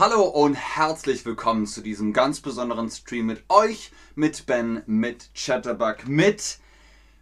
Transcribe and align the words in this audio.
Hallo 0.00 0.22
und 0.22 0.54
herzlich 0.54 1.26
willkommen 1.26 1.66
zu 1.66 1.82
diesem 1.82 2.14
ganz 2.14 2.40
besonderen 2.40 2.88
Stream 2.88 3.26
mit 3.26 3.44
euch, 3.50 3.92
mit 4.14 4.46
Ben, 4.46 4.82
mit 4.86 5.28
Chatterbug, 5.34 6.08
mit 6.08 6.58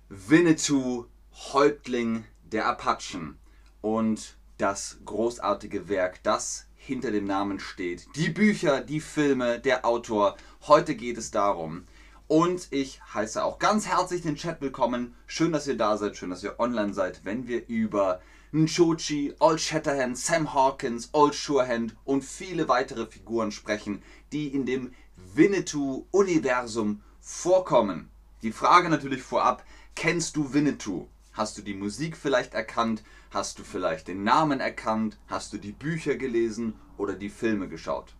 Winnetou, 0.08 1.06
Häuptling 1.52 2.22
der 2.44 2.66
Apachen 2.66 3.36
und 3.80 4.36
das 4.58 4.98
großartige 5.04 5.88
Werk, 5.88 6.22
das 6.22 6.66
hinter 6.76 7.10
dem 7.10 7.24
Namen 7.24 7.58
steht. 7.58 8.06
Die 8.14 8.30
Bücher, 8.30 8.80
die 8.80 9.00
Filme, 9.00 9.58
der 9.58 9.84
Autor. 9.84 10.36
Heute 10.68 10.94
geht 10.94 11.18
es 11.18 11.32
darum. 11.32 11.82
Und 12.28 12.68
ich 12.72 13.00
heiße 13.14 13.42
auch 13.42 13.58
ganz 13.58 13.86
herzlich 13.86 14.20
den 14.20 14.36
Chat 14.36 14.60
willkommen. 14.60 15.14
Schön, 15.26 15.50
dass 15.50 15.66
ihr 15.66 15.78
da 15.78 15.96
seid, 15.96 16.14
schön, 16.14 16.28
dass 16.28 16.44
ihr 16.44 16.60
online 16.60 16.92
seid, 16.92 17.24
wenn 17.24 17.48
wir 17.48 17.66
über 17.68 18.20
Nchochi, 18.52 19.34
Old 19.38 19.62
Shatterhand, 19.62 20.18
Sam 20.18 20.52
Hawkins, 20.52 21.08
Old 21.12 21.32
Surehand 21.32 21.96
und 22.04 22.22
viele 22.22 22.68
weitere 22.68 23.06
Figuren 23.06 23.50
sprechen, 23.50 24.02
die 24.30 24.48
in 24.48 24.66
dem 24.66 24.92
Winnetou-Universum 25.16 27.00
vorkommen. 27.22 28.10
Die 28.42 28.52
Frage 28.52 28.90
natürlich 28.90 29.22
vorab, 29.22 29.64
kennst 29.94 30.36
du 30.36 30.52
Winnetou? 30.52 31.08
Hast 31.32 31.56
du 31.56 31.62
die 31.62 31.72
Musik 31.72 32.14
vielleicht 32.14 32.52
erkannt? 32.52 33.02
Hast 33.30 33.58
du 33.58 33.62
vielleicht 33.62 34.06
den 34.06 34.22
Namen 34.22 34.60
erkannt? 34.60 35.16
Hast 35.28 35.54
du 35.54 35.56
die 35.56 35.72
Bücher 35.72 36.16
gelesen 36.16 36.74
oder 36.98 37.14
die 37.14 37.30
Filme 37.30 37.68
geschaut? 37.68 38.12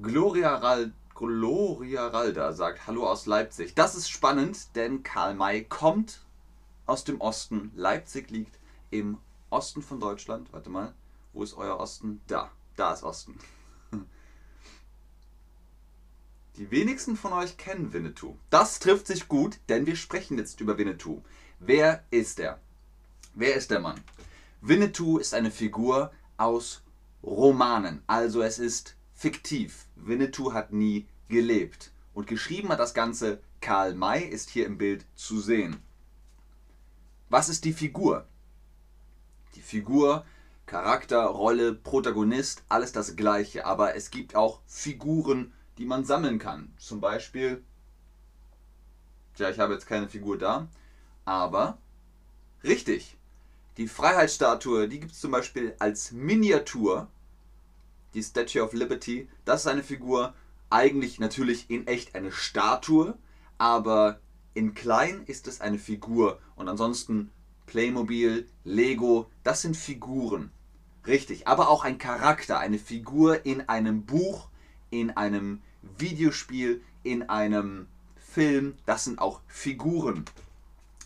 Gloria, 0.00 0.54
Ral 0.54 0.92
Gloria 1.14 2.06
Ralda 2.08 2.52
sagt 2.52 2.86
Hallo 2.86 3.08
aus 3.08 3.26
Leipzig. 3.26 3.74
Das 3.74 3.94
ist 3.94 4.08
spannend, 4.08 4.74
denn 4.74 5.02
Karl 5.02 5.34
May 5.34 5.64
kommt 5.64 6.22
aus 6.86 7.04
dem 7.04 7.20
Osten. 7.20 7.70
Leipzig 7.74 8.30
liegt 8.30 8.58
im 8.90 9.18
Osten 9.50 9.82
von 9.82 10.00
Deutschland. 10.00 10.52
Warte 10.52 10.70
mal, 10.70 10.94
wo 11.32 11.42
ist 11.42 11.54
euer 11.54 11.78
Osten? 11.78 12.22
Da, 12.26 12.50
da 12.76 12.92
ist 12.92 13.02
Osten. 13.02 13.38
Die 16.56 16.70
wenigsten 16.70 17.16
von 17.16 17.32
euch 17.32 17.56
kennen 17.56 17.92
Winnetou. 17.92 18.36
Das 18.50 18.78
trifft 18.78 19.06
sich 19.06 19.28
gut, 19.28 19.58
denn 19.68 19.86
wir 19.86 19.96
sprechen 19.96 20.38
jetzt 20.38 20.60
über 20.60 20.78
Winnetou. 20.78 21.22
Wer 21.60 22.04
ist 22.10 22.40
er? 22.40 22.60
Wer 23.34 23.54
ist 23.54 23.70
der 23.70 23.80
Mann? 23.80 24.02
Winnetou 24.60 25.18
ist 25.18 25.34
eine 25.34 25.50
Figur 25.50 26.12
aus 26.36 26.82
Romanen, 27.22 28.02
also 28.06 28.42
es 28.42 28.58
ist 28.58 28.96
fiktiv. 29.22 29.86
Winnetou 29.94 30.52
hat 30.52 30.72
nie 30.72 31.06
gelebt. 31.28 31.92
Und 32.12 32.26
geschrieben 32.26 32.70
hat 32.70 32.80
das 32.80 32.92
Ganze 32.92 33.40
Karl 33.60 33.94
May, 33.94 34.24
ist 34.24 34.50
hier 34.50 34.66
im 34.66 34.78
Bild 34.78 35.06
zu 35.14 35.40
sehen. 35.40 35.80
Was 37.28 37.48
ist 37.48 37.64
die 37.64 37.72
Figur? 37.72 38.26
Die 39.54 39.62
Figur, 39.62 40.26
Charakter, 40.66 41.24
Rolle, 41.26 41.72
Protagonist, 41.72 42.64
alles 42.68 42.90
das 42.90 43.14
gleiche, 43.14 43.64
aber 43.64 43.94
es 43.94 44.10
gibt 44.10 44.34
auch 44.34 44.60
Figuren, 44.66 45.52
die 45.78 45.84
man 45.84 46.04
sammeln 46.04 46.40
kann. 46.40 46.74
Zum 46.76 47.00
Beispiel, 47.00 47.62
ja, 49.36 49.50
ich 49.50 49.60
habe 49.60 49.74
jetzt 49.74 49.86
keine 49.86 50.08
Figur 50.08 50.36
da, 50.36 50.68
aber 51.24 51.78
richtig, 52.64 53.16
die 53.76 53.86
Freiheitsstatue, 53.86 54.88
die 54.88 54.98
gibt 54.98 55.12
es 55.12 55.20
zum 55.20 55.30
Beispiel 55.30 55.76
als 55.78 56.10
Miniatur, 56.10 57.08
die 58.14 58.22
Statue 58.22 58.62
of 58.62 58.72
Liberty, 58.72 59.28
das 59.44 59.62
ist 59.62 59.66
eine 59.66 59.82
Figur, 59.82 60.34
eigentlich 60.70 61.20
natürlich 61.20 61.70
in 61.70 61.86
echt 61.86 62.14
eine 62.14 62.32
Statue, 62.32 63.16
aber 63.58 64.20
in 64.54 64.74
klein 64.74 65.22
ist 65.26 65.48
es 65.48 65.60
eine 65.60 65.78
Figur 65.78 66.38
und 66.56 66.68
ansonsten 66.68 67.30
Playmobil, 67.66 68.48
Lego, 68.64 69.30
das 69.44 69.62
sind 69.62 69.76
Figuren. 69.76 70.50
Richtig, 71.06 71.48
aber 71.48 71.68
auch 71.68 71.84
ein 71.84 71.98
Charakter, 71.98 72.58
eine 72.58 72.78
Figur 72.78 73.44
in 73.44 73.68
einem 73.68 74.04
Buch, 74.04 74.48
in 74.90 75.10
einem 75.10 75.62
Videospiel, 75.98 76.82
in 77.02 77.28
einem 77.28 77.86
Film, 78.16 78.74
das 78.86 79.04
sind 79.04 79.18
auch 79.18 79.40
Figuren. 79.46 80.24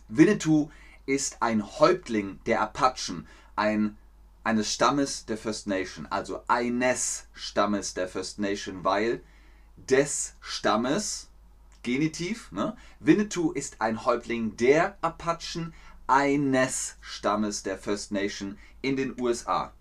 Winnetou 0.08 0.70
ist 1.06 1.42
ein 1.42 1.64
Häuptling 1.78 2.40
der 2.46 2.60
Apachen, 2.60 3.26
ein, 3.54 3.96
eines 4.46 4.72
Stammes 4.72 5.26
der 5.26 5.36
First 5.36 5.66
Nation, 5.66 6.06
also 6.06 6.40
eines 6.46 7.26
Stammes 7.34 7.94
der 7.94 8.06
First 8.06 8.38
Nation, 8.38 8.84
weil 8.84 9.20
des 9.76 10.36
Stammes, 10.40 11.30
Genitiv, 11.82 12.52
ne? 12.52 12.76
Winnetou 13.00 13.50
ist 13.50 13.80
ein 13.80 14.04
Häuptling 14.04 14.56
der 14.56 14.98
Apachen, 15.02 15.74
eines 16.06 16.96
Stammes 17.00 17.64
der 17.64 17.76
First 17.76 18.12
Nation 18.12 18.56
in 18.82 18.96
den 18.96 19.20
USA. 19.20 19.72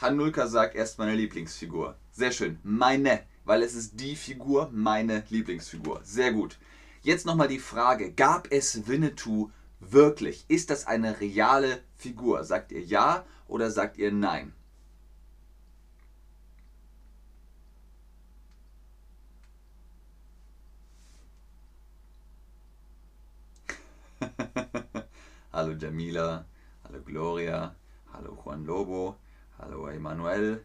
Hanulka 0.00 0.48
sagt, 0.48 0.74
er 0.74 0.82
ist 0.82 0.98
meine 0.98 1.14
Lieblingsfigur. 1.14 1.96
Sehr 2.10 2.32
schön. 2.32 2.58
Meine, 2.64 3.22
weil 3.44 3.62
es 3.62 3.76
ist 3.76 4.00
die 4.00 4.16
Figur, 4.16 4.70
meine 4.72 5.22
Lieblingsfigur. 5.28 6.00
Sehr 6.02 6.32
gut. 6.32 6.58
Jetzt 7.02 7.26
nochmal 7.26 7.48
die 7.48 7.60
Frage, 7.60 8.12
gab 8.12 8.50
es 8.50 8.88
Winnetou 8.88 9.52
wirklich? 9.78 10.44
Ist 10.48 10.70
das 10.70 10.88
eine 10.88 11.20
reale 11.20 11.80
Figur? 11.96 12.42
Sagt 12.42 12.72
ihr 12.72 12.82
ja 12.82 13.24
oder 13.48 13.70
sagt 13.70 13.98
ihr 13.98 14.12
nein? 14.12 14.52
hallo 25.52 25.74
Jamila, 25.78 26.44
hallo 26.84 27.00
Gloria, 27.04 27.74
hallo 28.12 28.38
Juan 28.44 28.64
Lobo, 28.64 29.16
hallo 29.58 29.88
Emanuel. 29.88 30.64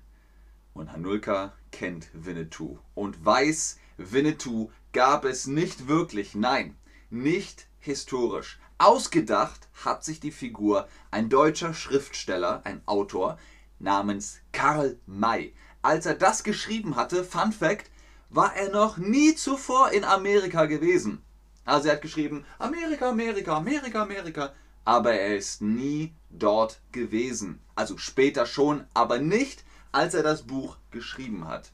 Und 0.74 0.92
Hanulka 0.92 1.54
kennt 1.72 2.10
Winnetou 2.14 2.80
und 2.96 3.24
weiß, 3.24 3.80
Winnetou 3.98 4.72
gab 4.92 5.24
es 5.24 5.46
nicht 5.46 5.88
wirklich, 5.88 6.34
nein, 6.34 6.76
nicht 7.14 7.68
historisch. 7.80 8.60
Ausgedacht 8.78 9.70
hat 9.86 10.04
sich 10.04 10.20
die 10.20 10.32
Figur 10.32 10.88
ein 11.12 11.30
deutscher 11.30 11.74
Schriftsteller, 11.74 12.62
ein 12.66 12.82
Autor 12.86 13.38
namens 13.80 14.40
Karl 14.52 14.98
May. 15.06 15.54
Als 15.82 16.06
er 16.06 16.16
das 16.16 16.44
geschrieben 16.44 16.96
hatte, 16.96 17.24
Fun 17.24 17.52
Fact, 17.52 17.92
war 18.30 18.56
er 18.56 18.72
noch 18.72 18.98
nie 18.98 19.36
zuvor 19.36 19.92
in 19.92 20.04
Amerika 20.04 20.66
gewesen. 20.66 21.22
Also 21.66 21.88
er 21.88 21.96
hat 21.96 22.02
geschrieben, 22.02 22.46
Amerika, 22.58 23.10
Amerika, 23.10 23.58
Amerika, 23.58 24.02
Amerika, 24.02 24.54
aber 24.84 25.14
er 25.14 25.38
ist 25.38 25.62
nie 25.62 26.14
dort 26.30 26.82
gewesen. 26.92 27.60
Also 27.76 27.98
später 27.98 28.46
schon, 28.46 28.86
aber 28.94 29.20
nicht, 29.20 29.64
als 29.92 30.14
er 30.14 30.24
das 30.24 30.44
Buch 30.44 30.78
geschrieben 30.92 31.48
hat. 31.48 31.72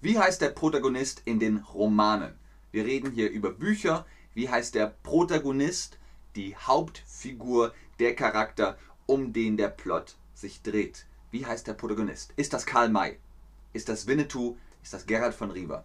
Wie 0.00 0.18
heißt 0.18 0.40
der 0.40 0.50
Protagonist 0.50 1.22
in 1.24 1.38
den 1.40 1.58
Romanen? 1.58 2.34
Wir 2.70 2.84
reden 2.84 3.10
hier 3.12 3.30
über 3.30 3.50
Bücher. 3.50 4.04
Wie 4.34 4.48
heißt 4.48 4.74
der 4.74 4.88
Protagonist, 5.02 5.98
die 6.34 6.56
Hauptfigur, 6.56 7.72
der 8.00 8.14
Charakter, 8.16 8.76
um 9.06 9.32
den 9.32 9.56
der 9.56 9.68
Plot 9.68 10.16
sich 10.34 10.62
dreht? 10.62 11.06
Wie 11.30 11.46
heißt 11.46 11.66
der 11.66 11.74
Protagonist? 11.74 12.32
Ist 12.36 12.52
das 12.52 12.66
Karl 12.66 12.88
May? 12.88 13.18
Ist 13.72 13.88
das 13.88 14.06
Winnetou? 14.06 14.56
Ist 14.82 14.92
das 14.92 15.06
Gerhard 15.06 15.34
von 15.34 15.50
Riva? 15.50 15.84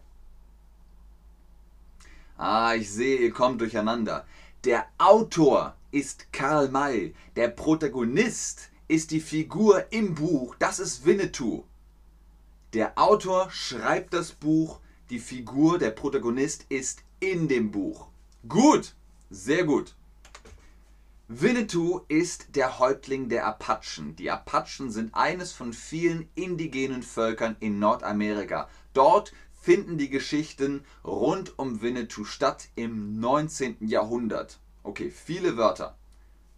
Ah, 2.37 2.73
ich 2.75 2.91
sehe, 2.91 3.17
ihr 3.17 3.31
kommt 3.31 3.61
durcheinander. 3.61 4.25
Der 4.63 4.87
Autor 4.97 5.75
ist 5.91 6.31
Karl 6.33 6.69
May. 6.69 7.13
Der 7.35 7.47
Protagonist 7.47 8.69
ist 8.87 9.11
die 9.11 9.21
Figur 9.21 9.85
im 9.91 10.15
Buch. 10.15 10.55
Das 10.59 10.79
ist 10.79 11.05
Winnetou. 11.05 11.63
Der 12.73 12.97
Autor 12.97 13.49
schreibt 13.51 14.13
das 14.13 14.31
Buch. 14.31 14.79
Die 15.09 15.19
Figur, 15.19 15.79
der 15.79 15.91
Protagonist 15.91 16.65
ist 16.69 17.03
in 17.19 17.47
dem 17.47 17.71
Buch. 17.71 18.08
Gut, 18.47 18.95
sehr 19.29 19.65
gut. 19.65 19.95
Winnetou 21.27 22.01
ist 22.07 22.55
der 22.55 22.79
Häuptling 22.79 23.27
der 23.27 23.45
Apachen. 23.45 24.15
Die 24.15 24.31
Apachen 24.31 24.91
sind 24.91 25.13
eines 25.13 25.51
von 25.51 25.73
vielen 25.73 26.29
indigenen 26.35 27.03
Völkern 27.03 27.57
in 27.59 27.79
Nordamerika. 27.79 28.69
Dort 28.93 29.33
finden 29.61 29.97
die 29.97 30.09
Geschichten 30.09 30.85
rund 31.03 31.59
um 31.59 31.81
Winnetou 31.81 32.23
statt 32.23 32.69
im 32.75 33.19
19. 33.19 33.85
Jahrhundert. 33.85 34.59
Okay, 34.83 35.11
viele 35.11 35.57
Wörter. 35.57 35.97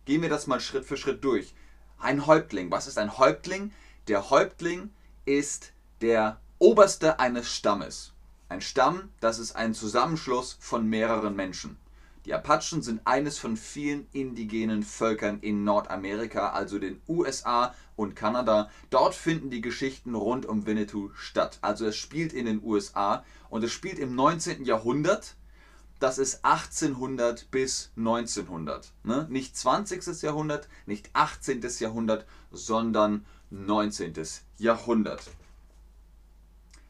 Gehen 0.06 0.22
wir 0.22 0.30
das 0.30 0.46
mal 0.46 0.60
Schritt 0.60 0.86
für 0.86 0.98
Schritt 0.98 1.24
durch. 1.24 1.56
Ein 1.98 2.28
Häuptling. 2.28 2.70
Was 2.70 2.86
ist 2.86 3.00
ein 3.00 3.18
Häuptling? 3.18 3.74
Der 4.08 4.30
Häuptling 4.30 4.92
ist 5.26 5.74
der 6.02 6.40
Oberste 6.60 7.20
eines 7.20 7.52
Stammes. 7.52 8.14
Ein 8.52 8.60
Stamm, 8.60 9.08
das 9.22 9.40
ist 9.40 9.56
ein 9.56 9.74
Zusammenschluss 9.74 10.58
von 10.60 10.86
mehreren 10.86 11.38
Menschen. 11.38 11.78
Die 12.26 12.34
Apachen 12.34 12.82
sind 12.82 13.00
eines 13.08 13.38
von 13.38 13.56
vielen 13.56 14.08
indigenen 14.12 14.84
Völkern 14.84 15.40
in 15.40 15.64
Nordamerika, 15.64 16.50
also 16.50 16.78
den 16.78 17.02
USA 17.08 17.74
und 17.96 18.14
Kanada. 18.14 18.70
Dort 18.90 19.16
finden 19.16 19.52
die 19.52 19.62
Geschichten 19.62 20.16
rund 20.16 20.46
um 20.46 20.66
Winnetou 20.66 21.12
statt. 21.16 21.60
Also 21.62 21.86
es 21.86 21.96
spielt 21.96 22.34
in 22.34 22.46
den 22.46 22.62
USA 22.62 23.24
und 23.50 23.64
es 23.64 23.72
spielt 23.72 24.00
im 24.00 24.16
19. 24.16 24.66
Jahrhundert. 24.66 25.38
Das 26.02 26.18
ist 26.18 26.44
1800 26.44 27.50
bis 27.52 27.94
1900. 27.96 28.92
Ne? 29.06 29.28
Nicht 29.30 29.56
20. 29.56 30.24
Jahrhundert, 30.24 30.68
nicht 30.86 31.10
18. 31.14 31.62
Jahrhundert, 31.80 32.26
sondern 32.52 33.26
19. 33.50 34.14
Jahrhundert. 34.58 35.24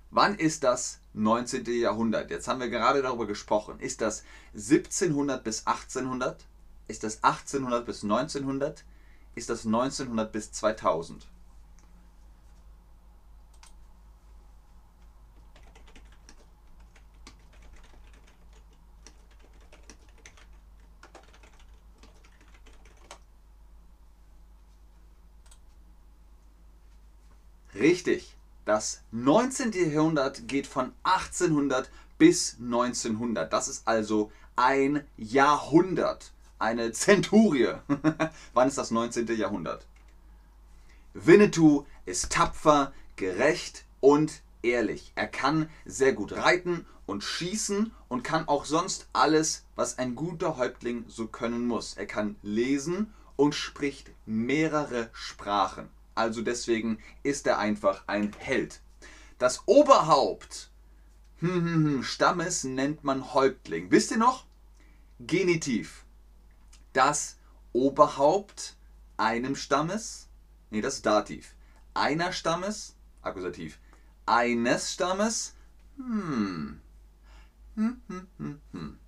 Wann 0.10 0.34
ist 0.36 0.64
das 0.64 1.01
19. 1.14 1.66
Jahrhundert? 1.66 2.32
Jetzt 2.32 2.48
haben 2.48 2.60
wir 2.60 2.70
gerade 2.70 3.02
darüber 3.02 3.28
gesprochen. 3.28 3.80
Ist 3.80 4.02
das 4.02 4.24
1700 4.54 5.44
bis 5.44 5.68
1800? 5.68 6.46
Ist 6.88 7.04
das 7.04 7.24
1800 7.24 7.86
bis 7.86 8.04
1900? 8.04 8.84
Ist 9.36 9.50
das 9.50 9.66
1900 9.66 10.32
bis 10.32 10.52
2000? 10.52 11.28
Richtig. 27.74 28.36
Das 28.72 29.02
19. 29.12 29.74
Jahrhundert 29.92 30.48
geht 30.48 30.66
von 30.66 30.94
1800 31.04 31.92
bis 32.18 32.56
1900. 32.62 33.52
Das 33.52 33.68
ist 33.68 33.86
also 33.86 34.32
ein 34.56 35.04
Jahrhundert, 35.18 36.32
eine 36.58 36.94
Zenturie. 36.94 37.74
Wann 38.54 38.70
ist 38.70 38.78
das 38.78 38.90
19. 38.90 39.28
Jahrhundert? 39.36 39.86
Winnetou 41.14 41.86
ist 42.06 42.32
tapfer, 42.32 42.94
gerecht 43.18 43.84
und 44.00 44.42
ehrlich. 44.64 45.12
Er 45.16 45.28
kann 45.28 45.70
sehr 45.84 46.14
gut 46.14 46.32
reiten 46.32 46.86
und 47.06 47.26
schießen 47.26 47.92
und 48.08 48.24
kann 48.24 48.48
auch 48.48 48.64
sonst 48.64 49.10
alles, 49.12 49.66
was 49.76 49.98
ein 49.98 50.16
guter 50.16 50.56
Häuptling 50.56 51.04
so 51.10 51.28
können 51.28 51.68
muss. 51.68 51.96
Er 51.98 52.06
kann 52.06 52.38
lesen 52.42 53.14
und 53.36 53.54
spricht 53.54 54.12
mehrere 54.26 55.10
Sprachen. 55.12 55.90
Also 56.16 56.42
deswegen 56.42 57.00
ist 57.24 57.48
er 57.48 57.60
einfach 57.60 58.04
ein 58.08 58.32
Held. 58.38 58.82
Das 59.38 59.64
Oberhaupt 59.68 60.72
hm, 61.42 61.50
hm, 61.50 61.86
hm, 61.86 62.04
Stammes 62.04 62.64
nennt 62.64 63.04
man 63.04 63.34
Häuptling. 63.34 63.90
Wisst 63.90 64.12
ihr 64.12 64.18
noch? 64.18 64.46
Genitiv. 65.20 66.06
Das 66.94 67.38
Oberhaupt 67.74 68.76
einem 69.18 69.56
Stammes, 69.56 70.28
nee, 70.70 70.82
das 70.82 70.96
ist 70.96 71.06
Dativ. 71.06 71.56
Einer 71.96 72.32
Stammes, 72.32 72.96
Akkusativ. 73.24 73.80
Eines 74.26 74.94
Stammes, 74.94 75.56
hm. 75.98 76.80
Hm, 77.76 78.02
hm, 78.08 78.28
hm, 78.38 78.62
hm. 78.72 79.00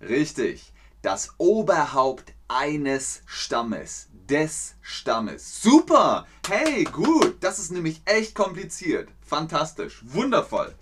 Richtig. 0.00 0.72
Das 1.02 1.30
Oberhaupt 1.38 2.32
eines 2.46 3.22
Stammes, 3.26 4.06
des 4.28 4.76
Stammes. 4.82 5.60
Super! 5.60 6.28
Hey, 6.48 6.84
gut! 6.84 7.38
Das 7.40 7.58
ist 7.58 7.72
nämlich 7.72 8.02
echt 8.04 8.36
kompliziert. 8.36 9.08
Fantastisch, 9.20 10.00
wundervoll. 10.04 10.72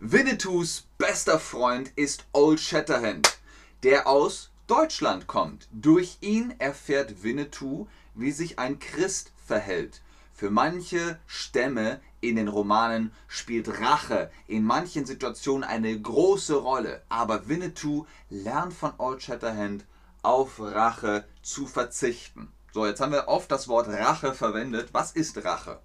Winnetous 0.00 0.84
bester 0.96 1.38
Freund 1.38 1.92
ist 1.96 2.24
Old 2.32 2.60
Shatterhand, 2.60 3.36
der 3.82 4.06
aus 4.06 4.50
Deutschland 4.68 5.26
kommt. 5.26 5.68
Durch 5.70 6.16
ihn 6.22 6.54
erfährt 6.58 7.22
Winnetou, 7.22 7.88
wie 8.14 8.32
sich 8.32 8.58
ein 8.58 8.78
Christ 8.78 9.32
verhält. 9.46 10.00
Für 10.32 10.50
manche 10.50 11.18
Stämme 11.26 12.00
in 12.20 12.36
den 12.36 12.48
Romanen 12.48 13.12
spielt 13.28 13.80
Rache 13.80 14.30
in 14.46 14.64
manchen 14.64 15.06
Situationen 15.06 15.64
eine 15.64 16.00
große 16.00 16.54
Rolle, 16.54 17.02
aber 17.08 17.48
Winnetou 17.48 18.06
lernt 18.30 18.72
von 18.72 18.92
Old 18.98 19.22
Shatterhand 19.22 19.84
auf 20.22 20.60
Rache 20.60 21.24
zu 21.42 21.66
verzichten. 21.66 22.52
So, 22.72 22.86
jetzt 22.86 23.00
haben 23.00 23.12
wir 23.12 23.28
oft 23.28 23.50
das 23.50 23.68
Wort 23.68 23.88
Rache 23.88 24.32
verwendet. 24.34 24.90
Was 24.92 25.12
ist 25.12 25.44
Rache? 25.44 25.80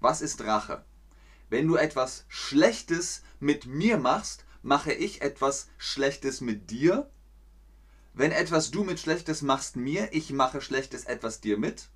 Was 0.00 0.20
ist 0.20 0.42
Rache? 0.42 0.84
Wenn 1.48 1.68
du 1.68 1.76
etwas 1.76 2.24
Schlechtes 2.28 3.22
mit 3.38 3.66
mir 3.66 3.98
machst, 3.98 4.44
mache 4.62 4.92
ich 4.92 5.22
etwas 5.22 5.68
Schlechtes 5.78 6.40
mit 6.40 6.70
dir. 6.70 7.10
Wenn 8.12 8.32
etwas 8.32 8.70
du 8.70 8.82
mit 8.82 8.98
Schlechtes 8.98 9.42
machst 9.42 9.76
mir, 9.76 10.12
ich 10.12 10.32
mache 10.32 10.60
Schlechtes 10.60 11.04
etwas 11.04 11.40
dir 11.40 11.58
mit. 11.58 11.90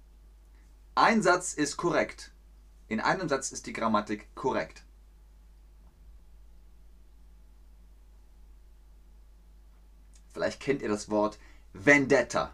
Ein 1.00 1.22
Satz 1.22 1.54
ist 1.54 1.76
korrekt. 1.76 2.32
In 2.88 2.98
einem 2.98 3.28
Satz 3.28 3.52
ist 3.52 3.66
die 3.68 3.72
Grammatik 3.72 4.34
korrekt. 4.34 4.82
Vielleicht 10.32 10.58
kennt 10.58 10.82
ihr 10.82 10.88
das 10.88 11.08
Wort 11.08 11.38
Vendetta. 11.72 12.52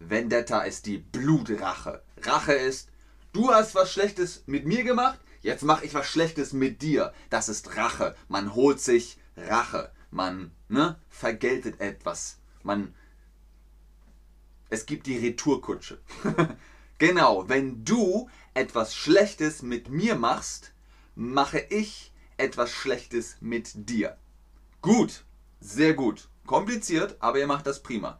Vendetta 0.00 0.62
ist 0.62 0.86
die 0.86 0.98
Blutrache. 0.98 2.02
Rache 2.16 2.54
ist, 2.54 2.90
du 3.32 3.52
hast 3.52 3.76
was 3.76 3.92
Schlechtes 3.92 4.42
mit 4.46 4.66
mir 4.66 4.82
gemacht, 4.82 5.20
jetzt 5.42 5.62
mache 5.62 5.84
ich 5.84 5.94
was 5.94 6.08
Schlechtes 6.08 6.52
mit 6.52 6.82
dir. 6.82 7.14
Das 7.30 7.48
ist 7.48 7.76
Rache. 7.76 8.16
Man 8.26 8.56
holt 8.56 8.80
sich 8.80 9.20
Rache. 9.36 9.92
Man 10.10 10.50
ne, 10.66 10.98
vergeltet 11.10 11.80
etwas. 11.80 12.38
Man 12.64 12.92
es 14.68 14.84
gibt 14.84 15.06
die 15.06 15.18
Retourkutsche. 15.18 16.00
genau, 17.06 17.46
wenn 17.50 17.84
du 17.84 18.30
etwas 18.54 18.94
Schlechtes 18.94 19.60
mit 19.60 19.90
mir 19.90 20.14
machst, 20.14 20.72
mache 21.14 21.58
ich 21.58 22.12
etwas 22.38 22.70
Schlechtes 22.70 23.36
mit 23.40 23.90
dir. 23.90 24.16
Gut, 24.80 25.24
sehr 25.60 25.92
gut. 25.92 26.28
Kompliziert, 26.46 27.16
aber 27.20 27.38
ihr 27.38 27.46
macht 27.46 27.66
das 27.66 27.82
prima. 27.82 28.18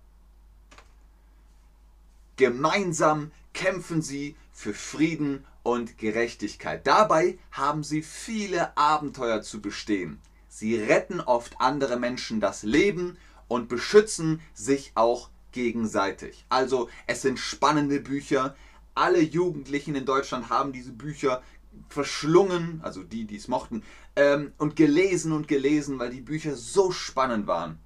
Gemeinsam 2.36 3.30
kämpfen 3.54 4.02
sie 4.02 4.36
für 4.52 4.74
Frieden 4.74 5.46
und 5.62 5.96
Gerechtigkeit. 5.96 6.86
Dabei 6.86 7.38
haben 7.52 7.84
sie 7.84 8.02
viele 8.02 8.76
Abenteuer 8.76 9.40
zu 9.40 9.62
bestehen. 9.62 10.20
Sie 10.48 10.76
retten 10.76 11.20
oft 11.20 11.58
andere 11.58 11.98
Menschen 11.98 12.38
das 12.38 12.62
Leben 12.62 13.16
und 13.48 13.68
beschützen 13.70 14.42
sich 14.52 14.92
auch 14.94 15.30
gegenseitig. 15.52 16.44
Also 16.50 16.90
es 17.06 17.22
sind 17.22 17.38
spannende 17.38 18.00
Bücher. 18.00 18.54
Alle 18.94 19.20
Jugendlichen 19.20 19.94
in 19.94 20.06
Deutschland 20.06 20.50
haben 20.50 20.72
diese 20.72 20.92
Bücher 20.92 21.42
verschlungen, 21.88 22.80
also 22.82 23.02
die, 23.02 23.24
die 23.24 23.36
es 23.36 23.48
mochten, 23.48 23.82
ähm, 24.16 24.52
und 24.58 24.76
gelesen 24.76 25.32
und 25.32 25.48
gelesen, 25.48 25.98
weil 25.98 26.10
die 26.10 26.20
Bücher 26.20 26.54
so 26.54 26.92
spannend 26.92 27.46
waren. 27.46 27.78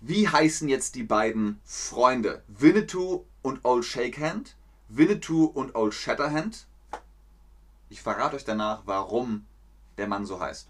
Wie 0.00 0.28
heißen 0.28 0.68
jetzt 0.68 0.94
die 0.94 1.02
beiden 1.02 1.58
Freunde? 1.64 2.42
Winnetou 2.48 3.24
und 3.42 3.64
Old 3.64 3.84
Shakehand? 3.84 4.56
Winnetou 4.88 5.44
und 5.44 5.74
Old 5.74 5.94
Shatterhand? 5.94 6.66
Ich 7.88 8.02
verrate 8.02 8.36
euch 8.36 8.44
danach, 8.44 8.82
warum 8.84 9.46
der 9.96 10.06
Mann 10.06 10.26
so 10.26 10.38
heißt. 10.38 10.68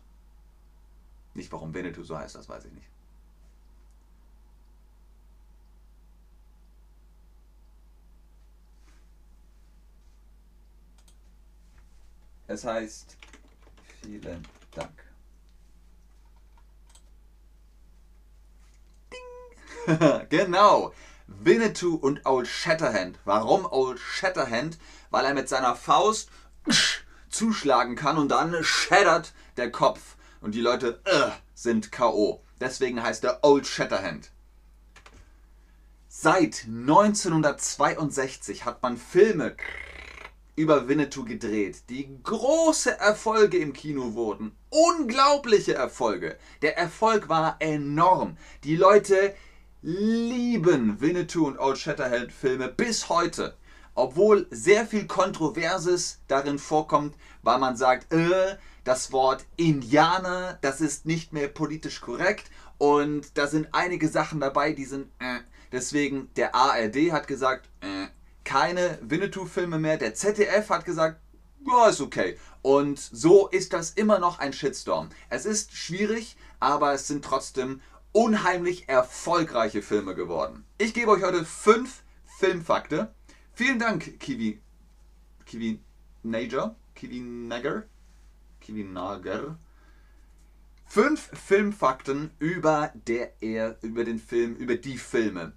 Nicht 1.34 1.50
warum 1.52 1.74
Winnetou 1.74 2.04
so 2.04 2.16
heißt, 2.16 2.36
das 2.36 2.48
weiß 2.48 2.66
ich 2.66 2.72
nicht. 2.72 2.86
Es 12.56 12.64
heißt, 12.64 13.16
vielen 14.00 14.48
Dank. 14.72 15.04
genau. 20.30 20.94
Winnetou 21.26 21.96
und 21.96 22.24
Old 22.24 22.48
Shatterhand. 22.48 23.18
Warum 23.26 23.70
Old 23.70 24.00
Shatterhand? 24.00 24.78
Weil 25.10 25.26
er 25.26 25.34
mit 25.34 25.50
seiner 25.50 25.76
Faust 25.76 26.30
zuschlagen 27.28 27.94
kann 27.94 28.16
und 28.16 28.30
dann 28.30 28.64
shattert 28.64 29.34
der 29.58 29.70
Kopf 29.70 30.16
und 30.40 30.54
die 30.54 30.62
Leute 30.62 31.02
uh, 31.06 31.32
sind 31.52 31.92
K.O. 31.92 32.42
Deswegen 32.58 33.02
heißt 33.02 33.22
er 33.24 33.44
Old 33.44 33.66
Shatterhand. 33.66 34.30
Seit 36.08 36.64
1962 36.64 38.64
hat 38.64 38.82
man 38.82 38.96
Filme 38.96 39.54
über 40.56 40.88
Winnetou 40.88 41.24
gedreht, 41.24 41.82
die 41.90 42.08
große 42.22 42.98
Erfolge 42.98 43.58
im 43.58 43.74
Kino 43.74 44.14
wurden. 44.14 44.56
Unglaubliche 44.70 45.74
Erfolge. 45.74 46.38
Der 46.62 46.78
Erfolg 46.78 47.28
war 47.28 47.56
enorm. 47.60 48.38
Die 48.64 48.76
Leute 48.76 49.34
lieben 49.82 51.00
Winnetou 51.00 51.46
und 51.46 51.58
Old 51.58 51.78
Shatterhand 51.78 52.32
Filme 52.32 52.68
bis 52.68 53.10
heute. 53.10 53.54
Obwohl 53.94 54.46
sehr 54.50 54.86
viel 54.86 55.06
Kontroverses 55.06 56.20
darin 56.26 56.58
vorkommt, 56.58 57.14
weil 57.42 57.58
man 57.58 57.76
sagt, 57.76 58.12
äh, 58.12 58.56
das 58.84 59.12
Wort 59.12 59.44
Indianer, 59.56 60.58
das 60.62 60.80
ist 60.80 61.06
nicht 61.06 61.32
mehr 61.32 61.48
politisch 61.48 62.00
korrekt 62.00 62.50
und 62.78 63.36
da 63.38 63.46
sind 63.46 63.68
einige 63.72 64.08
Sachen 64.08 64.40
dabei, 64.40 64.72
die 64.72 64.84
sind 64.84 65.08
äh. 65.18 65.40
Deswegen, 65.72 66.30
der 66.36 66.54
ARD 66.54 67.10
hat 67.10 67.26
gesagt, 67.26 67.68
äh, 67.80 68.06
keine 68.46 68.98
Winnetou-Filme 69.02 69.78
mehr. 69.78 69.98
Der 69.98 70.14
ZDF 70.14 70.70
hat 70.70 70.86
gesagt, 70.86 71.20
ja, 71.66 71.88
ist 71.88 72.00
okay. 72.00 72.38
Und 72.62 72.98
so 72.98 73.48
ist 73.48 73.72
das 73.72 73.90
immer 73.90 74.18
noch 74.18 74.38
ein 74.38 74.52
Shitstorm. 74.52 75.10
Es 75.28 75.44
ist 75.44 75.74
schwierig, 75.76 76.36
aber 76.60 76.94
es 76.94 77.08
sind 77.08 77.24
trotzdem 77.24 77.82
unheimlich 78.12 78.88
erfolgreiche 78.88 79.82
Filme 79.82 80.14
geworden. 80.14 80.64
Ich 80.78 80.94
gebe 80.94 81.10
euch 81.10 81.22
heute 81.22 81.44
fünf 81.44 82.02
Filmfakte. 82.38 83.12
Vielen 83.52 83.80
Dank, 83.80 84.20
Kiwi. 84.20 84.60
Kiwi 85.44 85.80
Nager, 86.22 86.76
Kiwi 86.94 87.20
Nager, 87.20 87.82
Kiwi 88.60 88.84
Nager. 88.84 89.58
Fünf 90.86 91.30
Filmfakten 91.32 92.30
über, 92.38 92.92
der 92.94 93.42
er, 93.42 93.76
über 93.82 94.04
den 94.04 94.20
Film, 94.20 94.54
über 94.54 94.76
die 94.76 94.98
Filme. 94.98 95.52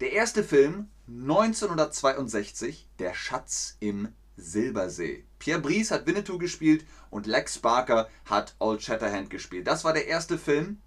Der 0.00 0.12
erste 0.12 0.42
Film 0.42 0.88
1962, 1.08 2.88
Der 2.98 3.14
Schatz 3.14 3.76
im 3.80 4.08
Silbersee. 4.36 5.24
Pierre 5.38 5.60
Brice 5.60 5.90
hat 5.90 6.06
Winnetou 6.06 6.38
gespielt 6.38 6.86
und 7.10 7.26
Lex 7.26 7.58
Barker 7.58 8.08
hat 8.24 8.54
Old 8.58 8.82
Shatterhand 8.82 9.30
gespielt. 9.30 9.66
Das 9.66 9.84
war 9.84 9.92
der 9.92 10.06
erste 10.06 10.38
Film 10.38 10.80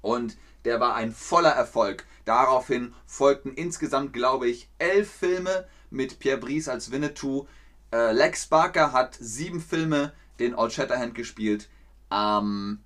und 0.00 0.36
der 0.64 0.80
war 0.80 0.94
ein 0.94 1.12
voller 1.12 1.50
Erfolg. 1.50 2.06
Daraufhin 2.24 2.94
folgten 3.06 3.54
insgesamt, 3.54 4.12
glaube 4.12 4.48
ich, 4.48 4.68
elf 4.78 5.10
Filme 5.10 5.66
mit 5.90 6.18
Pierre 6.18 6.38
Brice 6.38 6.68
als 6.68 6.90
Winnetou. 6.90 7.46
Äh, 7.92 8.12
Lex 8.12 8.46
Barker 8.46 8.92
hat 8.92 9.16
sieben 9.18 9.60
Filme 9.60 10.12
den 10.38 10.54
Old 10.54 10.72
Shatterhand 10.72 11.14
gespielt 11.14 11.68
ähm, 12.10 12.80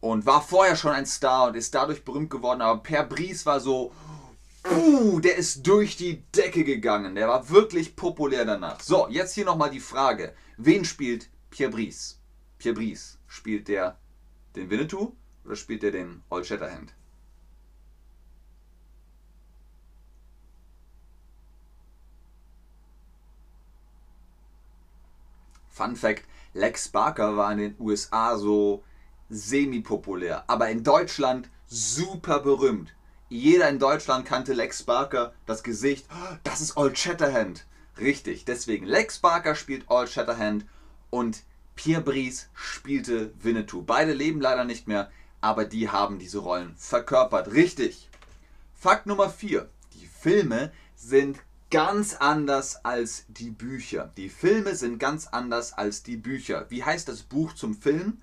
und 0.00 0.26
war 0.26 0.42
vorher 0.42 0.76
schon 0.76 0.92
ein 0.92 1.06
Star 1.06 1.48
und 1.48 1.56
ist 1.56 1.74
dadurch 1.74 2.04
berühmt 2.04 2.30
geworden. 2.30 2.62
Aber 2.62 2.82
Pierre 2.82 3.06
Brice 3.06 3.44
war 3.46 3.60
so, 3.60 3.92
uh, 4.70 5.20
der 5.20 5.36
ist 5.36 5.66
durch 5.66 5.96
die 5.96 6.22
Decke 6.34 6.64
gegangen. 6.64 7.14
Der 7.14 7.28
war 7.28 7.48
wirklich 7.50 7.96
populär 7.96 8.44
danach. 8.44 8.80
So, 8.80 9.08
jetzt 9.08 9.34
hier 9.34 9.44
nochmal 9.44 9.70
die 9.70 9.80
Frage. 9.80 10.34
Wen 10.56 10.84
spielt 10.84 11.30
Pierre 11.50 11.70
Brice? 11.70 12.20
Pierre 12.58 12.74
Brice, 12.74 13.18
spielt 13.26 13.68
der 13.68 13.98
den 14.56 14.70
Winnetou 14.70 15.16
oder 15.44 15.56
spielt 15.56 15.82
der 15.82 15.92
den 15.92 16.22
Old 16.30 16.46
Shatterhand? 16.46 16.94
Fun 25.68 25.94
Fact: 25.94 26.24
Lex 26.54 26.88
Barker 26.88 27.36
war 27.36 27.52
in 27.52 27.58
den 27.58 27.76
USA 27.78 28.36
so 28.36 28.82
semi-populär, 29.30 30.42
aber 30.48 30.68
in 30.70 30.82
Deutschland 30.82 31.48
super 31.68 32.40
berühmt. 32.40 32.94
Jeder 33.30 33.68
in 33.68 33.78
Deutschland 33.78 34.24
kannte 34.24 34.54
Lex 34.54 34.82
Barker, 34.82 35.34
das 35.44 35.62
Gesicht, 35.62 36.06
das 36.44 36.62
ist 36.62 36.78
Old 36.78 36.98
Shatterhand. 36.98 37.66
Richtig, 37.98 38.46
deswegen 38.46 38.86
Lex 38.86 39.18
Barker 39.18 39.54
spielt 39.54 39.90
Old 39.90 40.08
Shatterhand 40.08 40.64
und 41.10 41.42
Pierre 41.74 42.00
Brice 42.00 42.48
spielte 42.54 43.32
Winnetou. 43.42 43.82
Beide 43.82 44.14
leben 44.14 44.40
leider 44.40 44.64
nicht 44.64 44.88
mehr, 44.88 45.10
aber 45.42 45.66
die 45.66 45.90
haben 45.90 46.18
diese 46.18 46.38
Rollen 46.38 46.74
verkörpert. 46.76 47.52
Richtig. 47.52 48.08
Fakt 48.74 49.06
Nummer 49.06 49.28
4. 49.28 49.68
Die 49.92 50.06
Filme 50.06 50.72
sind 50.96 51.38
ganz 51.70 52.14
anders 52.14 52.82
als 52.84 53.26
die 53.28 53.50
Bücher. 53.50 54.10
Die 54.16 54.30
Filme 54.30 54.74
sind 54.74 54.98
ganz 54.98 55.26
anders 55.26 55.74
als 55.74 56.02
die 56.02 56.16
Bücher. 56.16 56.64
Wie 56.70 56.82
heißt 56.82 57.08
das 57.08 57.22
Buch 57.22 57.52
zum 57.52 57.74
Film? 57.74 58.22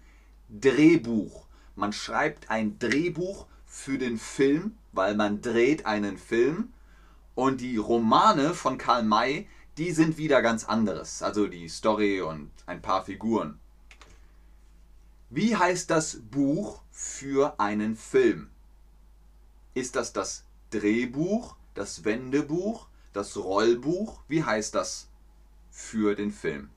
Drehbuch. 0.50 1.46
Man 1.76 1.94
schreibt 1.94 2.50
ein 2.50 2.80
Drehbuch 2.80 3.46
für 3.76 3.98
den 3.98 4.18
Film, 4.18 4.78
weil 4.94 5.16
man 5.16 5.42
dreht 5.42 5.86
einen 5.86 6.18
Film. 6.18 6.72
Und 7.36 7.60
die 7.60 7.76
Romane 7.76 8.54
von 8.54 8.78
Karl 8.78 9.04
May, 9.04 9.48
die 9.78 9.92
sind 9.92 10.18
wieder 10.18 10.42
ganz 10.42 10.64
anderes. 10.64 11.22
Also 11.22 11.48
die 11.48 11.68
Story 11.68 12.22
und 12.22 12.50
ein 12.66 12.82
paar 12.82 13.04
Figuren. 13.04 13.60
Wie 15.30 15.58
heißt 15.58 15.92
das 15.92 16.22
Buch 16.32 16.82
für 16.90 17.60
einen 17.60 17.98
Film? 17.98 18.50
Ist 19.74 19.98
das 19.98 20.14
das 20.14 20.46
Drehbuch, 20.70 21.58
das 21.74 22.06
Wendebuch, 22.06 22.88
das 23.12 23.36
Rollbuch? 23.36 24.22
Wie 24.30 24.46
heißt 24.46 24.74
das 24.74 25.10
für 25.70 26.16
den 26.16 26.32
Film? 26.32 26.70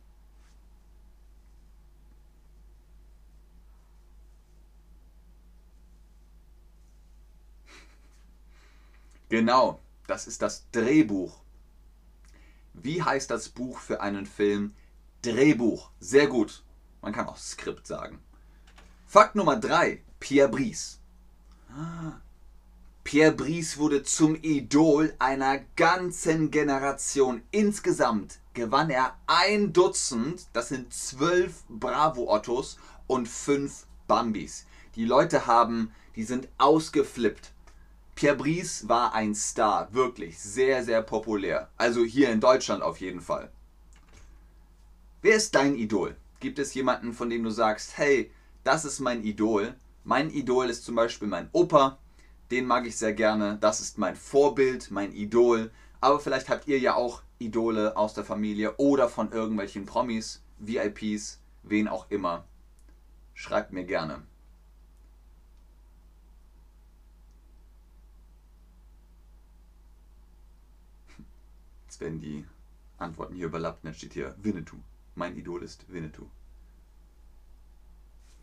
Genau, 9.29 9.81
das 10.07 10.27
ist 10.27 10.43
das 10.43 10.71
Drehbuch. 10.73 11.41
Wie 12.73 13.03
heißt 13.03 13.31
das 13.31 13.49
Buch 13.49 13.79
für 13.79 14.01
einen 14.01 14.27
Film? 14.27 14.75
Drehbuch. 15.23 15.91
Sehr 16.01 16.29
gut. 16.29 16.63
Man 17.03 17.13
kann 17.13 17.27
auch 17.27 17.37
Skript 17.37 17.87
sagen. 17.87 18.21
Fakt 19.07 19.35
Nummer 19.35 19.57
3. 19.57 20.03
Pierre 20.21 20.49
Brice. 20.49 21.01
Pierre 23.05 23.33
Brice 23.33 23.79
wurde 23.79 24.03
zum 24.03 24.37
Idol 24.37 25.15
einer 25.19 25.59
ganzen 25.77 26.51
Generation. 26.51 27.43
Insgesamt 27.51 28.39
gewann 28.55 28.91
er 28.91 29.17
ein 29.27 29.73
Dutzend, 29.73 30.49
das 30.53 30.69
sind 30.69 30.93
zwölf 30.93 31.65
Bravo-Ottos 31.69 32.79
und 33.07 33.29
fünf 33.29 33.87
Bambis. 34.07 34.67
Die 34.95 35.05
Leute 35.05 35.47
haben, 35.47 35.93
die 36.17 36.25
sind 36.25 36.49
ausgeflippt. 36.59 37.53
Pierre 38.19 38.35
Brice 38.35 38.89
war 38.89 39.15
ein 39.15 39.33
Star, 39.33 39.95
wirklich 39.95 40.41
sehr, 40.41 40.83
sehr 40.83 41.03
populär. 41.03 41.71
Also 41.77 42.03
hier 42.03 42.31
in 42.31 42.41
Deutschland 42.41 42.83
auf 42.83 42.99
jeden 43.01 43.21
Fall. 43.21 43.53
Wer 45.23 45.37
ist 45.37 45.55
dein 45.55 45.77
Idol? 45.77 46.17
Gibt 46.41 46.59
es 46.59 46.75
jemanden, 46.75 47.13
von 47.13 47.31
dem 47.31 47.45
du 47.45 47.51
sagst, 47.51 47.97
hey, 47.97 48.33
das 48.65 48.85
ist 48.85 48.99
mein 48.99 49.23
Idol? 49.23 49.73
Mein 50.03 50.31
Idol 50.31 50.69
ist 50.69 50.85
zum 50.85 50.97
Beispiel 50.97 51.29
mein 51.29 51.49
Opa, 51.53 51.99
den 52.51 52.67
mag 52.67 52.89
ich 52.89 52.97
sehr 52.97 53.13
gerne. 53.13 53.57
Das 53.61 53.79
ist 53.79 53.99
mein 53.99 54.17
Vorbild, 54.17 54.91
mein 54.91 55.13
Idol. 55.13 55.71
Aber 56.01 56.19
vielleicht 56.19 56.49
habt 56.49 56.67
ihr 56.67 56.81
ja 56.81 56.97
auch 56.97 57.23
Idole 57.39 57.97
aus 57.97 58.15
der 58.15 58.25
Familie 58.25 58.75
oder 58.79 59.09
von 59.09 59.31
irgendwelchen 59.31 59.87
Promis, 59.87 60.43
VIPs, 60.59 61.39
wen 61.63 61.87
auch 61.87 62.11
immer. 62.11 62.49
Schreibt 63.35 63.73
mir 63.73 63.85
gerne. 63.85 64.25
Werden 72.01 72.21
die 72.21 72.45
Antworten 72.99 73.35
hier 73.35 73.47
überlappt. 73.47 73.85
Dann 73.85 73.95
steht 73.95 74.15
hier 74.15 74.35
Winnetou. 74.43 74.79
Mein 75.15 75.37
Idol 75.37 75.63
ist 75.63 75.91
Winnetou. 75.93 76.27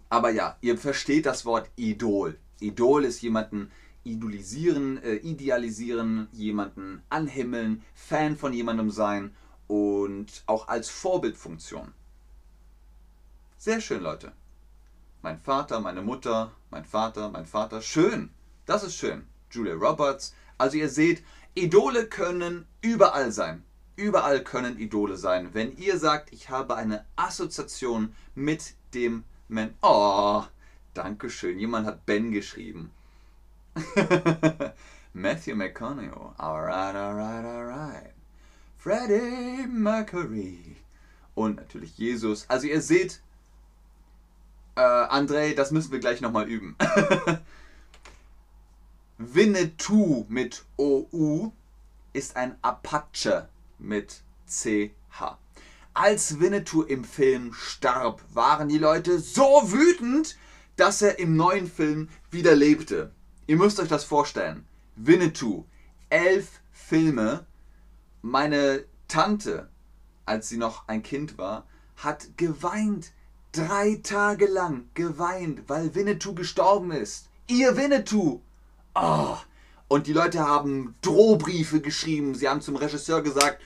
Aber 0.10 0.30
ja, 0.30 0.58
ihr 0.62 0.78
versteht 0.78 1.26
das 1.26 1.46
Wort 1.46 1.70
Idol. 1.76 2.38
Idol 2.60 3.06
ist 3.06 3.22
jemanden 3.22 3.72
idolisieren, 4.04 5.02
äh, 5.04 5.16
idealisieren, 5.16 6.28
jemanden 6.32 7.02
anhimmeln, 7.10 7.84
Fan 7.96 8.38
von 8.38 8.54
jemandem 8.54 8.92
sein 8.92 9.36
und 9.68 10.44
auch 10.46 10.68
als 10.68 10.90
Vorbildfunktion. 10.90 11.94
Sehr 13.58 13.82
schön, 13.82 14.04
Leute. 14.04 14.32
Mein 15.24 15.40
Vater, 15.40 15.80
meine 15.80 16.04
Mutter, 16.04 16.52
mein 16.70 16.86
Vater, 16.86 17.30
mein 17.30 17.48
Vater. 17.48 17.82
Schön. 17.82 18.30
Das 18.68 18.84
ist 18.84 18.96
schön. 18.96 19.26
Julia 19.50 19.74
Roberts. 19.74 20.36
Also 20.58 20.78
ihr 20.78 20.90
seht, 20.90 21.24
Idole 21.56 22.08
können 22.08 22.68
überall 22.82 23.32
sein. 23.32 23.64
Überall 23.96 24.44
können 24.44 24.78
Idole 24.78 25.16
sein. 25.16 25.54
Wenn 25.54 25.78
ihr 25.78 25.98
sagt, 25.98 26.34
ich 26.34 26.50
habe 26.50 26.76
eine 26.76 27.06
Assoziation 27.16 28.14
mit 28.36 28.74
dem 28.94 29.24
Men. 29.48 29.74
Oh, 29.82 30.44
danke 30.94 31.30
schön. 31.30 31.58
Jemand 31.58 31.88
hat 31.88 32.06
Ben 32.06 32.32
geschrieben. 32.32 32.92
Matthew 35.14 35.56
McConaughey. 35.56 36.34
Alright, 36.38 36.96
alright, 36.96 37.46
alright. 37.46 38.14
Freddie 38.78 39.66
Mercury. 39.68 40.76
Und 41.36 41.56
natürlich 41.56 41.98
Jesus. 41.98 42.46
Also 42.50 42.68
ihr 42.68 42.82
seht, 42.82 43.22
äh, 44.76 44.82
André, 44.82 45.56
das 45.56 45.72
müssen 45.72 45.94
wir 45.94 46.00
gleich 46.00 46.20
nochmal 46.20 46.50
üben. 46.50 46.76
Winnetou 49.18 50.26
mit 50.28 50.66
OU 50.78 51.54
ist 52.12 52.36
ein 52.36 52.58
Apache 52.62 53.48
mit 53.80 54.22
CH. 54.46 55.38
Als 55.94 56.42
Winnetou 56.42 56.82
im 56.82 57.06
Film 57.06 57.54
starb, 57.54 58.22
waren 58.34 58.68
die 58.68 58.78
Leute 58.78 59.20
so 59.20 59.72
wütend, 59.72 60.38
dass 60.76 61.02
er 61.02 61.18
im 61.20 61.38
neuen 61.38 61.68
Film 61.68 62.10
wieder 62.30 62.56
lebte. 62.56 63.14
Ihr 63.48 63.56
müsst 63.56 63.80
euch 63.80 63.88
das 63.88 64.04
vorstellen. 64.04 64.66
Winnetou, 64.98 65.64
elf 66.10 66.60
Filme. 66.74 67.46
Meine 68.22 68.84
Tante, 69.08 69.70
als 70.26 70.50
sie 70.50 70.58
noch 70.58 70.90
ein 70.90 71.04
Kind 71.04 71.38
war, 71.38 71.66
hat 71.96 72.38
geweint. 72.38 73.14
Drei 73.54 74.02
Tage 74.04 74.48
lang 74.48 74.90
geweint, 74.94 75.70
weil 75.70 75.96
Winnetou 75.96 76.36
gestorben 76.36 76.92
ist. 76.92 77.30
Ihr 77.48 77.78
Winnetou! 77.78 78.42
Oh. 78.96 79.38
Und 79.88 80.08
die 80.08 80.14
Leute 80.14 80.40
haben 80.40 80.96
Drohbriefe 81.02 81.82
geschrieben. 81.82 82.34
Sie 82.34 82.50
haben 82.50 82.62
zum 82.62 82.76
Regisseur 82.76 83.22
gesagt, 83.22 83.62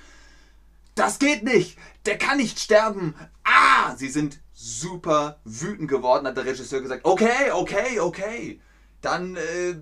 das 0.95 1.17
geht 1.19 1.43
nicht, 1.43 1.77
der 2.05 2.17
kann 2.17 2.37
nicht 2.37 2.59
sterben. 2.59 3.15
Ah, 3.43 3.95
sie 3.95 4.09
sind 4.09 4.39
super 4.53 5.39
wütend 5.45 5.87
geworden, 5.87 6.27
hat 6.27 6.35
der 6.35 6.45
Regisseur 6.45 6.81
gesagt, 6.81 7.05
okay, 7.05 7.51
okay, 7.53 7.99
okay. 8.01 8.61
Dann 9.01 9.37
äh, 9.37 9.75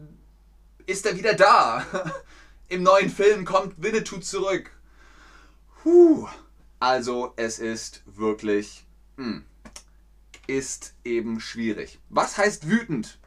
ist 0.86 1.08
er 1.08 1.18
wieder 1.18 1.34
da. 1.34 1.84
Im 2.70 2.84
neuen 2.84 3.10
Film 3.10 3.46
kommt 3.46 3.82
Winnetou 3.82 4.20
zurück. 4.20 4.70
Puh. 5.82 6.28
Also 6.80 7.34
es 7.38 7.58
ist 7.58 8.04
wirklich, 8.06 8.86
mh, 9.16 9.42
ist 10.46 10.94
eben 11.04 11.40
schwierig. 11.40 12.00
Was 12.10 12.38
heißt 12.38 12.70
wütend? 12.70 13.18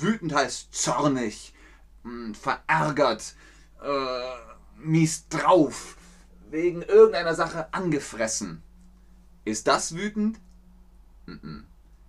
Wütend 0.00 0.34
heißt 0.34 0.74
zornig, 0.74 1.54
mh, 2.02 2.34
verärgert, 2.34 3.34
äh, 3.82 4.78
mies 4.78 5.28
drauf, 5.28 5.96
wegen 6.50 6.82
irgendeiner 6.82 7.34
Sache 7.34 7.72
angefressen. 7.72 8.62
Ist 9.44 9.66
das 9.66 9.94
wütend? 9.94 10.38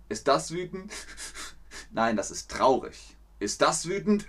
Ist 0.08 0.28
das 0.28 0.50
wütend? 0.50 0.92
Nein, 1.90 2.16
das 2.16 2.30
ist 2.30 2.50
traurig. 2.50 3.16
Ist 3.38 3.62
das 3.62 3.88
wütend? 3.88 4.26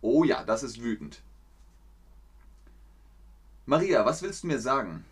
Oh 0.00 0.24
ja, 0.24 0.44
das 0.44 0.62
ist 0.62 0.80
wütend. 0.80 1.22
Maria, 3.66 4.04
was 4.04 4.22
willst 4.22 4.42
du 4.42 4.46
mir 4.48 4.60
sagen? 4.60 5.04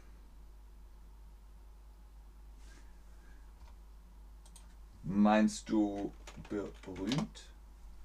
Meinst 5.05 5.69
du 5.69 6.13
berühmt? 6.49 7.43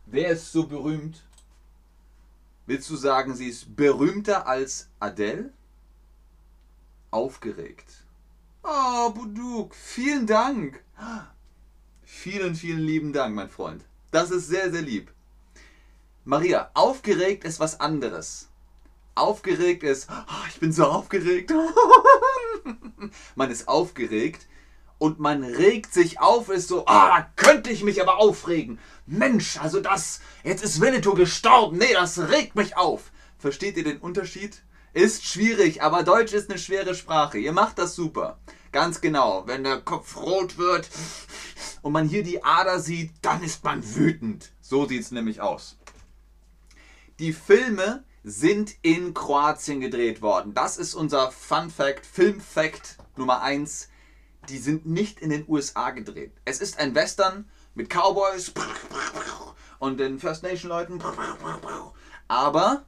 Wer 0.05 0.29
ist 0.31 0.51
so 0.51 0.67
berühmt? 0.67 1.23
Willst 2.65 2.89
du 2.89 2.97
sagen, 2.97 3.35
sie 3.35 3.47
ist 3.47 3.75
berühmter 3.75 4.47
als 4.47 4.89
Adele? 4.99 5.53
Aufgeregt. 7.09 8.03
Oh, 8.63 9.11
Buduk, 9.11 9.73
vielen 9.75 10.27
Dank. 10.27 10.83
Vielen, 12.03 12.53
vielen 12.53 12.81
lieben 12.81 13.13
Dank, 13.13 13.33
mein 13.33 13.49
Freund. 13.49 13.85
Das 14.11 14.29
ist 14.29 14.47
sehr, 14.47 14.69
sehr 14.69 14.81
lieb. 14.81 15.11
Maria, 16.25 16.69
aufgeregt 16.73 17.45
ist 17.45 17.61
was 17.61 17.79
anderes. 17.79 18.49
Aufgeregt 19.15 19.83
ist, 19.83 20.09
oh, 20.11 20.47
ich 20.49 20.59
bin 20.59 20.73
so 20.73 20.85
aufgeregt. 20.85 21.53
man 23.35 23.49
ist 23.49 23.69
aufgeregt 23.69 24.48
und 24.99 25.19
man 25.19 25.43
regt 25.43 25.93
sich 25.93 26.19
auf, 26.19 26.49
ist 26.49 26.67
so, 26.67 26.85
ah, 26.85 27.17
da 27.17 27.29
könnte 27.35 27.71
ich 27.71 27.83
mich 27.83 28.01
aber 28.01 28.19
aufregen. 28.19 28.77
Mensch, 29.07 29.57
also 29.57 29.79
das, 29.79 30.19
jetzt 30.43 30.63
ist 30.63 30.81
Winnetou 30.81 31.15
gestorben. 31.15 31.77
Nee, 31.77 31.93
das 31.93 32.19
regt 32.29 32.55
mich 32.55 32.77
auf. 32.77 33.11
Versteht 33.39 33.77
ihr 33.77 33.85
den 33.85 33.97
Unterschied? 33.97 34.61
Ist 34.93 35.25
schwierig, 35.25 35.81
aber 35.81 36.03
Deutsch 36.03 36.33
ist 36.33 36.49
eine 36.49 36.59
schwere 36.59 36.93
Sprache. 36.93 37.37
Ihr 37.39 37.53
macht 37.53 37.79
das 37.79 37.95
super. 37.95 38.39
Ganz 38.71 39.01
genau. 39.01 39.43
Wenn 39.47 39.63
der 39.63 39.79
Kopf 39.81 40.17
rot 40.17 40.57
wird 40.57 40.89
und 41.81 41.93
man 41.93 42.07
hier 42.07 42.23
die 42.23 42.43
Ader 42.43 42.79
sieht, 42.79 43.11
dann 43.21 43.41
ist 43.41 43.63
man 43.63 43.83
wütend. 43.95 44.51
So 44.61 44.85
sieht 44.85 45.01
es 45.01 45.11
nämlich 45.11 45.41
aus. 45.41 45.77
Die 47.19 47.33
Filme 47.33 48.03
sind 48.23 48.75
in 48.81 49.13
Kroatien 49.13 49.79
gedreht 49.79 50.21
worden. 50.21 50.53
Das 50.53 50.77
ist 50.77 50.93
unser 50.93 51.31
Fun 51.31 51.69
Fact, 51.69 52.05
Film 52.05 52.41
Fact 52.41 52.97
Nummer 53.15 53.41
1. 53.41 53.89
Die 54.49 54.57
sind 54.57 54.85
nicht 54.85 55.19
in 55.19 55.29
den 55.29 55.45
USA 55.47 55.91
gedreht. 55.91 56.33
Es 56.43 56.59
ist 56.59 56.79
ein 56.79 56.95
Western 56.95 57.45
mit 57.75 57.89
Cowboys 57.89 58.51
und 59.79 59.99
den 59.99 60.19
First 60.19 60.43
Nation 60.43 60.69
Leuten. 60.69 60.99
Aber 62.27 62.83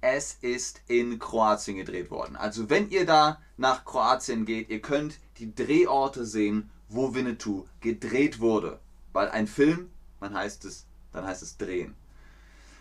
es 0.00 0.36
ist 0.40 0.80
in 0.88 1.18
Kroatien 1.20 1.76
gedreht 1.76 2.10
worden. 2.10 2.36
Also 2.36 2.68
wenn 2.68 2.90
ihr 2.90 3.06
da 3.06 3.40
nach 3.56 3.84
Kroatien 3.84 4.44
geht, 4.44 4.68
ihr 4.68 4.82
könnt 4.82 5.18
die 5.38 5.54
Drehorte 5.54 6.26
sehen, 6.26 6.70
wo 6.88 7.14
Winnetou 7.14 7.66
gedreht 7.80 8.40
wurde. 8.40 8.80
Weil 9.12 9.30
ein 9.30 9.46
Film, 9.46 9.90
man 10.20 10.34
heißt 10.34 10.64
es, 10.64 10.86
dann 11.12 11.24
heißt 11.24 11.42
es 11.42 11.56
drehen. 11.56 11.94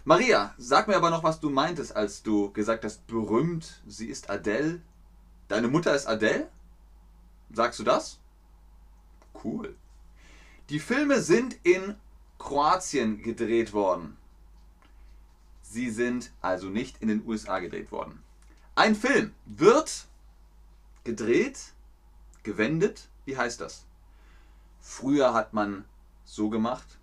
Maria, 0.04 0.56
sag 0.58 0.88
mir 0.88 0.96
aber 0.96 1.12
noch, 1.12 1.24
was 1.24 1.40
du 1.40 1.52
meintest, 1.52 1.96
als 1.96 2.24
du 2.24 2.52
gesagt 2.52 2.84
hast, 2.84 3.06
berühmt, 3.06 3.82
sie 3.86 4.08
ist 4.08 4.32
Adele. 4.32 4.82
Deine 5.48 5.68
Mutter 5.68 5.96
ist 5.96 6.08
Adele? 6.08 6.50
Sagst 7.54 7.80
du 7.80 7.84
das? 7.84 8.20
Cool. 9.44 9.76
Die 10.70 10.80
Filme 10.80 11.22
sind 11.22 11.58
in 11.64 11.96
Kroatien 12.38 13.22
gedreht 13.22 13.74
worden. 13.74 14.18
Sie 15.62 15.90
sind 15.90 16.32
also 16.42 16.70
nicht 16.70 17.02
in 17.02 17.08
den 17.08 17.26
USA 17.26 17.60
gedreht 17.60 17.92
worden. 17.92 18.22
Ein 18.76 18.96
Film 18.96 19.34
wird 19.46 20.08
gedreht, 21.04 21.74
gewendet. 22.44 23.10
Wie 23.26 23.38
heißt 23.38 23.62
das? 23.62 23.86
Früher 24.80 25.34
hat 25.34 25.54
man 25.54 25.86
so 26.26 26.50
gemacht. 26.50 26.98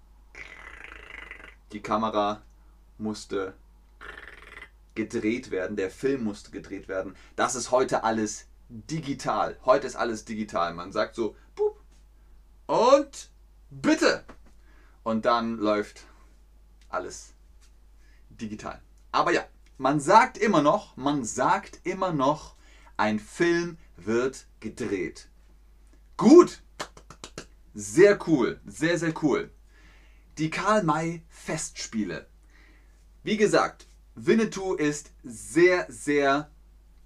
Die 1.72 1.80
Kamera 1.80 2.42
musste 2.98 3.54
gedreht 4.94 5.52
werden, 5.52 5.76
der 5.76 5.90
Film 5.90 6.24
musste 6.24 6.50
gedreht 6.50 6.88
werden. 6.88 7.14
Das 7.36 7.54
ist 7.54 7.70
heute 7.70 8.02
alles 8.02 8.47
digital. 8.68 9.58
Heute 9.64 9.86
ist 9.86 9.96
alles 9.96 10.24
digital. 10.24 10.74
Man 10.74 10.92
sagt 10.92 11.14
so, 11.14 11.36
Pup, 11.54 11.80
und 12.66 13.30
bitte. 13.70 14.24
Und 15.02 15.24
dann 15.24 15.56
läuft 15.56 16.04
alles 16.88 17.34
digital. 18.28 18.80
Aber 19.10 19.32
ja, 19.32 19.46
man 19.78 20.00
sagt 20.00 20.38
immer 20.38 20.62
noch, 20.62 20.96
man 20.96 21.24
sagt 21.24 21.80
immer 21.84 22.12
noch, 22.12 22.56
ein 22.96 23.18
Film 23.18 23.78
wird 23.96 24.46
gedreht. 24.60 25.28
Gut. 26.16 26.62
Sehr 27.74 28.18
cool. 28.28 28.60
Sehr, 28.66 28.98
sehr 28.98 29.14
cool. 29.22 29.50
Die 30.36 30.50
Karl-May-Festspiele. 30.50 32.26
Wie 33.22 33.36
gesagt, 33.36 33.86
Winnetou 34.14 34.74
ist 34.74 35.12
sehr, 35.22 35.86
sehr 35.88 36.50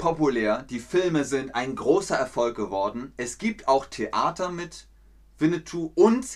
populär. 0.02 0.66
Die 0.68 0.80
Filme 0.80 1.24
sind 1.24 1.54
ein 1.54 1.76
großer 1.76 2.16
Erfolg 2.16 2.56
geworden. 2.56 3.12
Es 3.16 3.38
gibt 3.38 3.68
auch 3.68 3.86
Theater 3.86 4.50
mit 4.50 4.88
Winnetou 5.38 5.92
und 5.94 6.26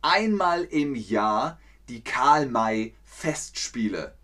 einmal 0.00 0.64
im 0.64 0.94
Jahr 0.94 1.60
die 1.90 2.02
Karl-May-Festspiele. 2.02 4.14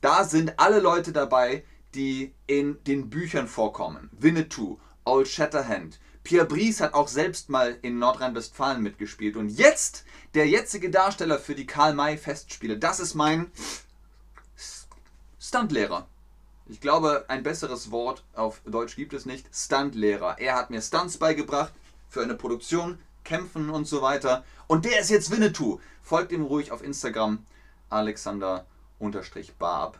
Da 0.00 0.24
sind 0.24 0.58
alle 0.58 0.80
Leute 0.80 1.12
dabei, 1.12 1.66
die 1.94 2.32
in 2.46 2.82
den 2.84 3.10
Büchern 3.10 3.46
vorkommen. 3.46 4.08
Winnetou, 4.12 4.78
Old 5.04 5.28
Shatterhand. 5.28 6.00
Pierre 6.24 6.46
Brice 6.46 6.80
hat 6.80 6.94
auch 6.94 7.08
selbst 7.08 7.50
mal 7.50 7.76
in 7.82 7.98
Nordrhein-Westfalen 7.98 8.82
mitgespielt. 8.82 9.36
Und 9.36 9.50
jetzt, 9.50 10.06
der 10.32 10.48
jetzige 10.48 10.88
Darsteller 10.88 11.38
für 11.38 11.54
die 11.54 11.66
Karl-May-Festspiele, 11.66 12.78
das 12.78 13.00
ist 13.00 13.14
mein 13.14 13.52
Stuntlehrer. 15.38 16.08
Ich 16.70 16.80
glaube, 16.80 17.24
ein 17.26 17.42
besseres 17.42 17.90
Wort 17.90 18.22
auf 18.32 18.60
Deutsch 18.64 18.94
gibt 18.94 19.12
es 19.12 19.26
nicht. 19.26 19.44
Stuntlehrer. 19.52 20.38
Er 20.38 20.54
hat 20.54 20.70
mir 20.70 20.80
Stunts 20.80 21.18
beigebracht 21.18 21.72
für 22.08 22.22
eine 22.22 22.36
Produktion, 22.36 23.00
Kämpfen 23.24 23.70
und 23.70 23.88
so 23.88 24.02
weiter. 24.02 24.44
Und 24.68 24.84
der 24.84 25.00
ist 25.00 25.10
jetzt 25.10 25.32
Winnetou. 25.32 25.80
Folgt 26.00 26.30
ihm 26.30 26.44
ruhig 26.44 26.70
auf 26.70 26.84
Instagram. 26.84 27.44
Alexander 27.88 28.66
unterstrich 29.00 29.52
Barb. 29.54 29.98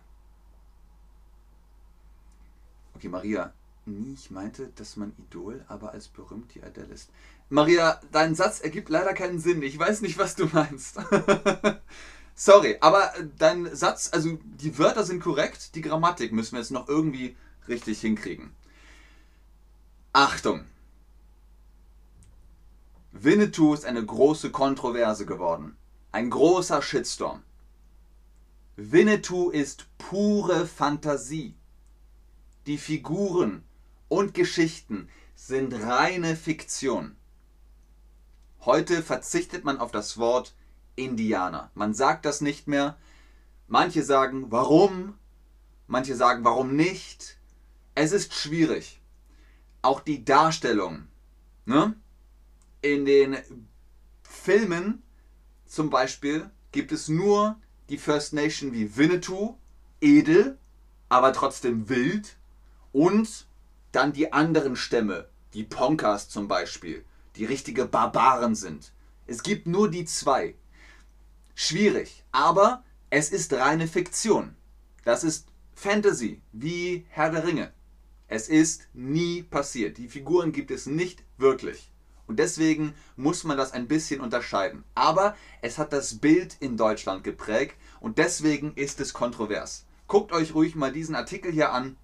Okay, 2.94 3.08
Maria, 3.08 3.52
nie 3.84 4.14
ich 4.14 4.30
meinte, 4.30 4.68
dass 4.76 4.96
man 4.96 5.12
Idol, 5.18 5.64
aber 5.66 5.90
als 5.90 6.06
berühmt 6.06 6.54
die 6.54 6.62
Adele 6.62 6.94
ist. 6.94 7.10
Maria, 7.48 8.00
dein 8.12 8.36
Satz 8.36 8.60
ergibt 8.60 8.90
leider 8.90 9.12
keinen 9.12 9.40
Sinn. 9.40 9.60
Ich 9.62 9.76
weiß 9.76 10.02
nicht, 10.02 10.18
was 10.18 10.36
du 10.36 10.46
meinst. 10.52 10.98
Sorry, 12.42 12.78
aber 12.80 13.12
dein 13.36 13.76
Satz, 13.76 14.08
also 14.14 14.38
die 14.42 14.78
Wörter 14.78 15.04
sind 15.04 15.22
korrekt, 15.22 15.74
die 15.74 15.82
Grammatik 15.82 16.32
müssen 16.32 16.52
wir 16.52 16.60
jetzt 16.60 16.70
noch 16.70 16.88
irgendwie 16.88 17.36
richtig 17.68 18.00
hinkriegen. 18.00 18.56
Achtung! 20.14 20.64
Winnetou 23.12 23.74
ist 23.74 23.84
eine 23.84 24.02
große 24.02 24.50
Kontroverse 24.52 25.26
geworden. 25.26 25.76
Ein 26.12 26.30
großer 26.30 26.80
Shitstorm. 26.80 27.42
Winnetou 28.76 29.50
ist 29.50 29.84
pure 29.98 30.66
Fantasie. 30.66 31.54
Die 32.64 32.78
Figuren 32.78 33.64
und 34.08 34.32
Geschichten 34.32 35.10
sind 35.34 35.74
reine 35.74 36.36
Fiktion. 36.36 37.16
Heute 38.60 39.02
verzichtet 39.02 39.62
man 39.62 39.76
auf 39.76 39.92
das 39.92 40.16
Wort 40.16 40.54
Indianer. 40.96 41.70
Man 41.74 41.94
sagt 41.94 42.24
das 42.24 42.40
nicht 42.40 42.68
mehr. 42.68 42.96
Manche 43.66 44.02
sagen, 44.02 44.50
warum? 44.50 45.14
Manche 45.86 46.16
sagen, 46.16 46.44
warum 46.44 46.76
nicht? 46.76 47.38
Es 47.94 48.12
ist 48.12 48.34
schwierig. 48.34 49.00
Auch 49.82 50.00
die 50.00 50.24
Darstellung. 50.24 51.06
Ne? 51.64 51.94
In 52.82 53.04
den 53.04 53.36
Filmen 54.22 55.02
zum 55.66 55.90
Beispiel 55.90 56.50
gibt 56.72 56.92
es 56.92 57.08
nur 57.08 57.56
die 57.88 57.98
First 57.98 58.32
Nation 58.32 58.72
wie 58.72 58.96
Winnetou, 58.96 59.56
edel, 60.00 60.58
aber 61.08 61.32
trotzdem 61.32 61.88
wild. 61.88 62.36
Und 62.92 63.46
dann 63.92 64.12
die 64.12 64.32
anderen 64.32 64.76
Stämme, 64.76 65.28
die 65.54 65.64
Ponkas 65.64 66.28
zum 66.28 66.48
Beispiel, 66.48 67.04
die 67.36 67.44
richtige 67.44 67.86
Barbaren 67.86 68.54
sind. 68.54 68.92
Es 69.26 69.42
gibt 69.42 69.66
nur 69.66 69.90
die 69.90 70.04
zwei. 70.04 70.54
Schwierig, 71.62 72.24
aber 72.32 72.82
es 73.10 73.28
ist 73.28 73.52
reine 73.52 73.86
Fiktion. 73.86 74.56
Das 75.04 75.22
ist 75.22 75.46
Fantasy, 75.74 76.40
wie 76.52 77.04
Herr 77.10 77.30
der 77.30 77.46
Ringe. 77.46 77.70
Es 78.28 78.48
ist 78.48 78.88
nie 78.94 79.42
passiert. 79.42 79.98
Die 79.98 80.08
Figuren 80.08 80.52
gibt 80.52 80.70
es 80.70 80.86
nicht 80.86 81.22
wirklich. 81.36 81.92
Und 82.26 82.38
deswegen 82.38 82.94
muss 83.14 83.44
man 83.44 83.58
das 83.58 83.72
ein 83.72 83.88
bisschen 83.88 84.22
unterscheiden. 84.22 84.84
Aber 84.94 85.36
es 85.60 85.76
hat 85.76 85.92
das 85.92 86.18
Bild 86.18 86.56
in 86.60 86.78
Deutschland 86.78 87.24
geprägt 87.24 87.76
und 88.00 88.16
deswegen 88.16 88.72
ist 88.74 88.98
es 88.98 89.12
kontrovers. 89.12 89.84
Guckt 90.06 90.32
euch 90.32 90.54
ruhig 90.54 90.76
mal 90.76 90.92
diesen 90.92 91.14
Artikel 91.14 91.52
hier 91.52 91.74
an. 91.74 91.98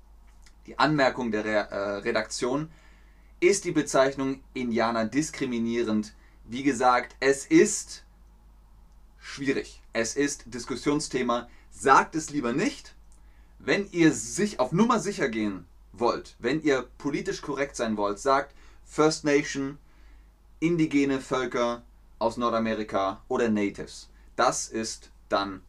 Die 0.67 0.79
Anmerkung 0.79 1.31
der 1.31 1.47
Re 1.47 1.71
äh, 1.71 1.77
Redaktion. 2.01 2.69
Ist 3.41 3.65
die 3.65 3.73
Bezeichnung 3.73 4.43
Indianer 4.53 5.07
diskriminierend? 5.07 6.15
Wie 6.45 6.63
gesagt, 6.63 7.17
es 7.21 7.47
ist 7.47 8.05
schwierig. 9.27 9.83
Es 9.93 10.17
ist 10.17 10.45
Diskussionsthema. 10.47 11.49
Sagt 11.71 12.15
es 12.15 12.31
lieber 12.31 12.53
nicht. 12.53 12.95
Wenn 13.59 13.91
ihr 13.91 14.13
sich 14.13 14.61
auf 14.61 14.73
Nummer 14.73 15.01
sicher 15.01 15.29
gehen 15.29 15.67
wollt, 15.93 16.37
wenn 16.39 16.63
ihr 16.63 16.89
politisch 16.99 17.43
korrekt 17.43 17.77
sein 17.77 17.97
wollt, 17.97 18.19
sagt 18.19 18.55
First 18.85 19.25
Nation, 19.25 19.79
indigene 20.61 21.21
Völker 21.21 21.83
aus 22.19 22.37
Nordamerika 22.37 23.23
oder 23.29 23.49
Natives. 23.49 24.09
Das 24.37 24.69
ist 24.69 25.11
dann 25.29 25.63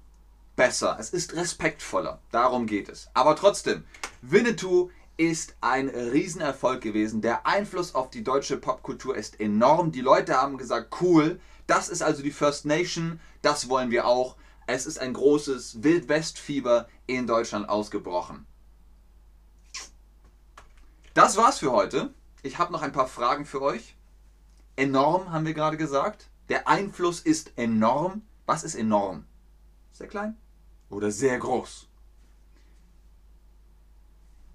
besser. 0.55 0.97
Es 0.99 1.09
ist 1.09 1.35
respektvoller. 1.35 2.21
Darum 2.31 2.67
geht 2.67 2.89
es. 2.89 3.09
Aber 3.13 3.35
trotzdem, 3.35 3.83
Winnetou 4.21 4.91
ist 5.17 5.55
ein 5.61 5.89
Riesenerfolg 5.89 6.81
gewesen. 6.81 7.21
Der 7.21 7.47
Einfluss 7.47 7.95
auf 7.95 8.11
die 8.11 8.23
deutsche 8.23 8.57
Popkultur 8.57 9.17
ist 9.17 9.39
enorm. 9.39 9.91
Die 9.91 10.01
Leute 10.01 10.39
haben 10.39 10.57
gesagt, 10.57 11.01
cool, 11.01 11.39
das 11.67 11.89
ist 11.89 12.01
also 12.01 12.23
die 12.23 12.31
First 12.31 12.65
Nation, 12.65 13.19
das 13.41 13.69
wollen 13.69 13.91
wir 13.91 14.07
auch. 14.07 14.35
Es 14.65 14.85
ist 14.85 14.99
ein 14.99 15.13
großes 15.13 15.83
Wildwest-Fieber 15.83 16.87
in 17.05 17.27
Deutschland 17.27 17.69
ausgebrochen. 17.69 18.45
Das 21.13 21.37
war's 21.37 21.59
für 21.59 21.71
heute. 21.71 22.13
Ich 22.43 22.57
habe 22.57 22.71
noch 22.71 22.81
ein 22.81 22.91
paar 22.91 23.07
Fragen 23.07 23.45
für 23.45 23.61
euch. 23.61 23.95
Enorm 24.75 25.31
haben 25.31 25.45
wir 25.45 25.53
gerade 25.53 25.77
gesagt. 25.77 26.29
Der 26.49 26.67
Einfluss 26.67 27.19
ist 27.19 27.57
enorm. 27.57 28.21
Was 28.45 28.63
ist 28.63 28.75
enorm? 28.75 29.25
Sehr 29.91 30.07
klein 30.07 30.37
oder 30.89 31.11
sehr 31.11 31.37
groß? 31.39 31.87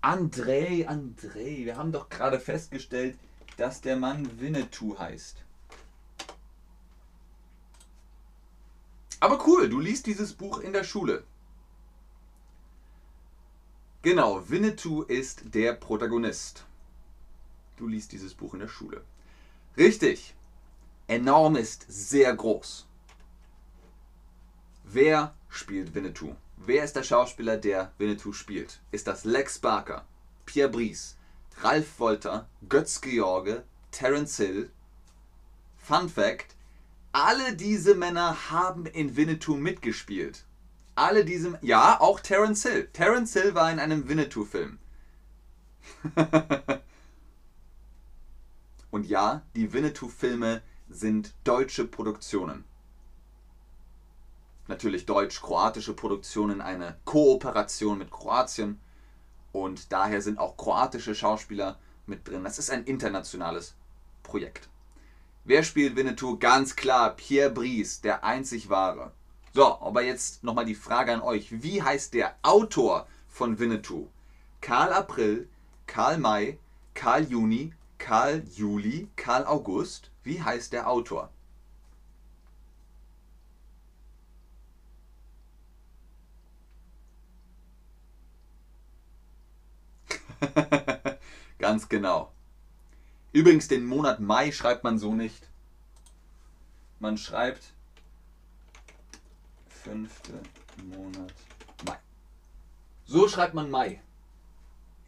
André, 0.00 0.86
André, 0.88 1.64
wir 1.64 1.76
haben 1.76 1.92
doch 1.92 2.08
gerade 2.08 2.40
festgestellt, 2.40 3.18
dass 3.56 3.80
der 3.80 3.96
Mann 3.96 4.40
Winnetou 4.40 4.98
heißt. 4.98 5.44
Aber 9.22 9.46
cool, 9.46 9.68
du 9.68 9.78
liest 9.78 10.06
dieses 10.06 10.32
Buch 10.32 10.58
in 10.58 10.72
der 10.72 10.82
Schule. 10.82 11.22
Genau, 14.02 14.42
Winnetou 14.48 15.02
ist 15.02 15.54
der 15.54 15.74
Protagonist. 15.74 16.64
Du 17.76 17.86
liest 17.86 18.10
dieses 18.10 18.34
Buch 18.34 18.52
in 18.54 18.58
der 18.58 18.66
Schule. 18.66 19.04
Richtig. 19.76 20.34
Enorm 21.06 21.54
ist 21.54 21.86
sehr 21.88 22.34
groß. 22.34 22.88
Wer 24.82 25.32
spielt 25.48 25.94
Winnetou? 25.94 26.34
Wer 26.56 26.82
ist 26.82 26.96
der 26.96 27.04
Schauspieler, 27.04 27.58
der 27.58 27.92
Winnetou 27.98 28.32
spielt? 28.32 28.80
Ist 28.90 29.06
das 29.06 29.22
Lex 29.22 29.56
Barker, 29.60 30.04
Pierre 30.46 30.68
Brice, 30.68 31.16
Ralf 31.58 32.00
Wolter, 32.00 32.48
Götz 32.68 33.00
George, 33.00 33.62
Terence 33.92 34.38
Hill? 34.38 34.72
Fun 35.76 36.08
Fact: 36.08 36.56
Alle 37.12 37.54
diese 37.54 37.94
Männer 37.94 38.50
haben 38.50 38.86
in 38.86 39.16
Winnetou 39.16 39.56
mitgespielt. 39.56 40.44
Alle 40.94 41.24
diese. 41.24 41.58
Ja, 41.60 42.00
auch 42.00 42.20
Terence 42.20 42.62
Hill. 42.62 42.88
Terence 42.92 43.34
Hill 43.34 43.54
war 43.54 43.70
in 43.70 43.78
einem 43.78 44.08
Winnetou-Film. 44.08 44.78
Und 48.90 49.06
ja, 49.06 49.42
die 49.54 49.72
Winnetou-Filme 49.72 50.62
sind 50.88 51.34
deutsche 51.44 51.86
Produktionen. 51.86 52.64
Natürlich 54.68 55.06
deutsch-kroatische 55.06 55.94
Produktionen, 55.94 56.60
eine 56.60 56.96
Kooperation 57.04 57.98
mit 57.98 58.10
Kroatien. 58.10 58.80
Und 59.52 59.92
daher 59.92 60.22
sind 60.22 60.38
auch 60.38 60.56
kroatische 60.56 61.14
Schauspieler 61.14 61.78
mit 62.06 62.26
drin. 62.26 62.44
Das 62.44 62.58
ist 62.58 62.70
ein 62.70 62.84
internationales 62.84 63.74
Projekt. 64.22 64.68
Wer 65.44 65.64
spielt 65.64 65.96
Winnetou? 65.96 66.38
Ganz 66.38 66.76
klar, 66.76 67.16
Pierre 67.16 67.50
Brice, 67.50 68.00
der 68.00 68.22
einzig 68.22 68.68
wahre. 68.70 69.10
So, 69.52 69.80
aber 69.80 70.02
jetzt 70.02 70.44
nochmal 70.44 70.64
die 70.66 70.76
Frage 70.76 71.12
an 71.12 71.20
euch. 71.20 71.62
Wie 71.62 71.82
heißt 71.82 72.14
der 72.14 72.36
Autor 72.42 73.08
von 73.28 73.58
Winnetou? 73.58 74.08
Karl 74.60 74.92
April, 74.92 75.48
Karl 75.86 76.18
Mai, 76.18 76.58
Karl 76.94 77.24
Juni, 77.24 77.72
Karl 77.98 78.44
Juli, 78.54 79.08
Karl 79.16 79.44
August. 79.44 80.10
Wie 80.22 80.40
heißt 80.40 80.72
der 80.72 80.88
Autor? 80.88 81.30
Ganz 91.58 91.88
genau. 91.88 92.31
Übrigens, 93.32 93.68
den 93.68 93.86
Monat 93.86 94.20
Mai 94.20 94.52
schreibt 94.52 94.84
man 94.84 94.98
so 94.98 95.14
nicht. 95.14 95.48
Man 96.98 97.16
schreibt 97.16 97.72
fünfte 99.68 100.34
Monat 100.84 101.32
Mai. 101.86 101.98
So 103.06 103.28
schreibt 103.28 103.54
man 103.54 103.70
Mai. 103.70 104.00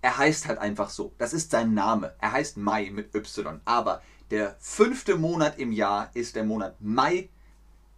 Er 0.00 0.18
heißt 0.18 0.48
halt 0.48 0.58
einfach 0.58 0.90
so. 0.90 1.12
Das 1.18 1.32
ist 1.32 1.50
sein 1.50 1.74
Name. 1.74 2.14
Er 2.18 2.32
heißt 2.32 2.56
Mai 2.56 2.90
mit 2.90 3.14
Y. 3.14 3.60
Aber 3.64 4.02
der 4.30 4.56
fünfte 4.58 5.16
Monat 5.16 5.58
im 5.58 5.72
Jahr 5.72 6.10
ist 6.14 6.34
der 6.34 6.44
Monat 6.44 6.76
Mai. 6.80 7.28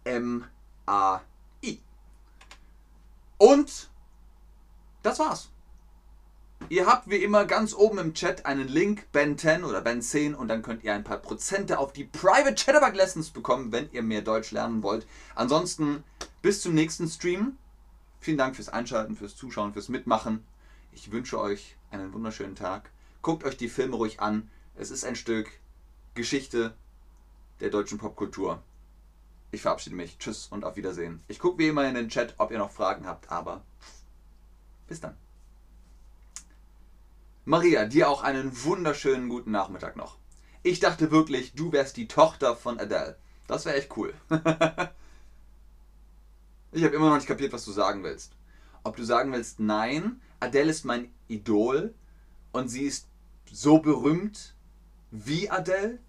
M-A-I. 0.03 1.81
Und 3.37 3.89
das 5.03 5.19
war's. 5.19 5.49
Ihr 6.69 6.85
habt 6.85 7.09
wie 7.09 7.23
immer 7.23 7.45
ganz 7.45 7.73
oben 7.73 7.97
im 7.97 8.13
Chat 8.13 8.45
einen 8.45 8.67
Link, 8.67 9.09
Ben 9.13 9.37
10 9.37 9.63
oder 9.63 9.79
Ben 9.79 10.01
10 10.01 10.35
und 10.35 10.49
dann 10.49 10.61
könnt 10.61 10.83
ihr 10.83 10.93
ein 10.93 11.05
paar 11.05 11.17
Prozente 11.17 11.79
auf 11.79 11.93
die 11.93 12.03
Private 12.03 12.55
Chatterbug 12.55 12.93
Lessons 12.93 13.29
bekommen, 13.29 13.71
wenn 13.71 13.89
ihr 13.93 14.03
mehr 14.03 14.21
Deutsch 14.21 14.51
lernen 14.51 14.83
wollt. 14.83 15.07
Ansonsten 15.33 16.03
bis 16.41 16.61
zum 16.61 16.73
nächsten 16.73 17.07
Stream. 17.07 17.57
Vielen 18.19 18.37
Dank 18.37 18.57
fürs 18.57 18.67
Einschalten, 18.67 19.15
fürs 19.15 19.37
Zuschauen, 19.37 19.71
fürs 19.71 19.87
Mitmachen. 19.87 20.43
Ich 20.91 21.11
wünsche 21.11 21.39
euch 21.39 21.77
einen 21.89 22.11
wunderschönen 22.11 22.55
Tag. 22.55 22.89
Guckt 23.21 23.45
euch 23.45 23.55
die 23.55 23.69
Filme 23.69 23.95
ruhig 23.95 24.19
an. 24.19 24.49
Es 24.75 24.91
ist 24.91 25.05
ein 25.05 25.15
Stück 25.15 25.49
Geschichte 26.15 26.73
der 27.61 27.69
deutschen 27.69 27.97
Popkultur. 27.97 28.61
Ich 29.51 29.61
verabschiede 29.61 29.95
mich. 29.95 30.17
Tschüss 30.17 30.47
und 30.47 30.65
auf 30.65 30.75
Wiedersehen. 30.75 31.23
Ich 31.29 31.39
gucke 31.39 31.59
wie 31.59 31.69
immer 31.69 31.87
in 31.87 31.95
den 31.95 32.09
Chat, 32.09 32.35
ob 32.39 32.51
ihr 32.51 32.57
noch 32.57 32.71
Fragen 32.71 33.07
habt, 33.07 33.31
aber 33.31 33.63
bis 34.87 34.99
dann. 34.99 35.15
Maria, 37.47 37.85
dir 37.85 38.09
auch 38.09 38.23
einen 38.23 38.65
wunderschönen 38.65 39.29
guten 39.29 39.51
Nachmittag 39.51 39.95
noch. 39.95 40.17
Ich 40.63 40.81
dachte 40.81 41.11
wirklich, 41.11 41.53
du 41.55 41.71
wärst 41.71 41.95
die 41.95 42.09
Tochter 42.09 42.57
von 42.57 42.77
Adele. 42.77 43.17
Das 43.47 43.63
wäre 43.63 43.77
echt 43.77 43.95
cool. 43.95 44.13
ich 46.73 46.83
habe 46.83 46.93
immer 46.93 47.07
noch 47.07 47.15
nicht 47.15 47.27
kapiert, 47.29 47.53
was 47.53 47.63
du 47.63 47.71
sagen 47.71 48.03
willst. 48.03 48.33
Ob 48.83 48.97
du 48.97 49.05
sagen 49.05 49.31
willst, 49.31 49.61
nein, 49.61 50.19
Adele 50.41 50.71
ist 50.71 50.83
mein 50.83 51.09
Idol 51.29 51.93
und 52.51 52.67
sie 52.67 52.83
ist 52.83 53.07
so 53.49 53.79
berühmt 53.79 54.53
wie 55.11 55.49
Adele 55.49 55.99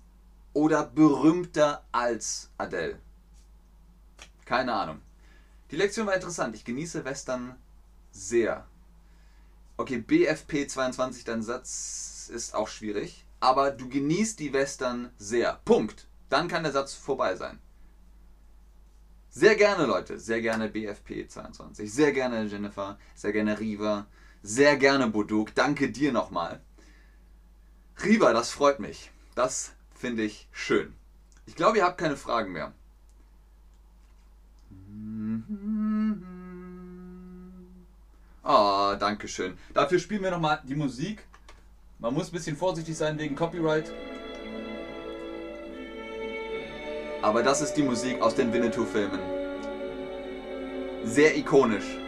oder 0.55 0.87
berühmter 0.87 1.85
als 1.93 2.51
Adele. 2.59 2.99
Keine 4.45 4.73
Ahnung. 4.73 5.01
Die 5.71 5.77
Lektion 5.77 6.09
war 6.09 6.17
interessant. 6.17 6.57
Ich 6.57 6.65
genieße 6.65 7.05
Western 7.05 7.55
sehr. 8.11 8.67
Okay, 9.81 9.99
BFP 9.99 10.67
22, 10.67 11.23
dein 11.23 11.41
Satz 11.41 12.29
ist 12.35 12.53
auch 12.53 12.67
schwierig. 12.67 13.25
Aber 13.39 13.71
du 13.71 13.89
genießt 13.89 14.41
die 14.41 14.53
Western 14.53 15.13
sehr. 15.19 15.61
Punkt. 15.65 16.09
Dann 16.29 16.49
kann 16.49 16.65
der 16.65 16.73
Satz 16.73 16.95
vorbei 16.95 17.37
sein. 17.37 17.61
Sehr 19.31 19.55
gerne, 19.55 19.87
Leute. 19.87 20.19
Sehr 20.19 20.41
gerne 20.41 20.69
BFP 20.69 21.29
22. 21.29 21.95
Sehr 21.95 22.11
gerne 22.11 22.45
Jennifer. 22.47 22.99
Sehr 23.15 23.31
gerne 23.31 23.61
Riva. 23.61 24.09
Sehr 24.43 24.77
gerne 24.77 25.07
Boduk. 25.07 25.55
Danke 25.55 25.93
dir 25.93 26.11
nochmal. 26.11 26.61
Riva, 28.03 28.33
das 28.33 28.51
freut 28.51 28.81
mich. 28.81 29.13
Das 29.37 29.75
finde 29.95 30.25
ich 30.25 30.49
schön. 30.51 30.93
Ich 31.47 31.55
glaube, 31.55 31.79
ihr 31.79 31.85
habt 31.85 31.99
keine 31.99 32.17
Fragen 32.17 32.51
mehr. 32.51 32.73
Ah, 38.51 38.93
oh, 38.93 38.97
danke 38.97 39.29
schön. 39.29 39.59
Dafür 39.75 39.99
spielen 39.99 40.23
wir 40.23 40.31
nochmal 40.31 40.63
die 40.65 40.75
Musik. 40.75 41.23
Man 41.99 42.15
muss 42.15 42.29
ein 42.29 42.33
bisschen 42.33 42.57
vorsichtig 42.57 42.97
sein 42.97 43.19
wegen 43.19 43.37
Copyright. 43.37 43.93
Aber 47.21 47.43
das 47.43 47.61
ist 47.61 47.75
die 47.75 47.83
Musik 47.83 48.23
aus 48.23 48.35
den 48.35 48.51
Winnetou-Filmen. 48.51 49.21
Sehr 51.05 51.37
ikonisch. 51.37 51.99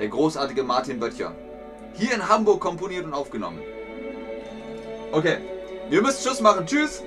Der 0.00 0.08
großartige 0.08 0.62
Martin 0.62 0.98
Böttcher. 0.98 1.32
Hier 1.94 2.14
in 2.14 2.26
Hamburg 2.26 2.60
komponiert 2.60 3.04
und 3.04 3.12
aufgenommen. 3.12 3.60
Okay, 5.12 5.36
wir 5.90 6.00
müssen 6.00 6.22
Tschüss 6.22 6.40
machen. 6.40 6.66
Tschüss! 6.66 7.02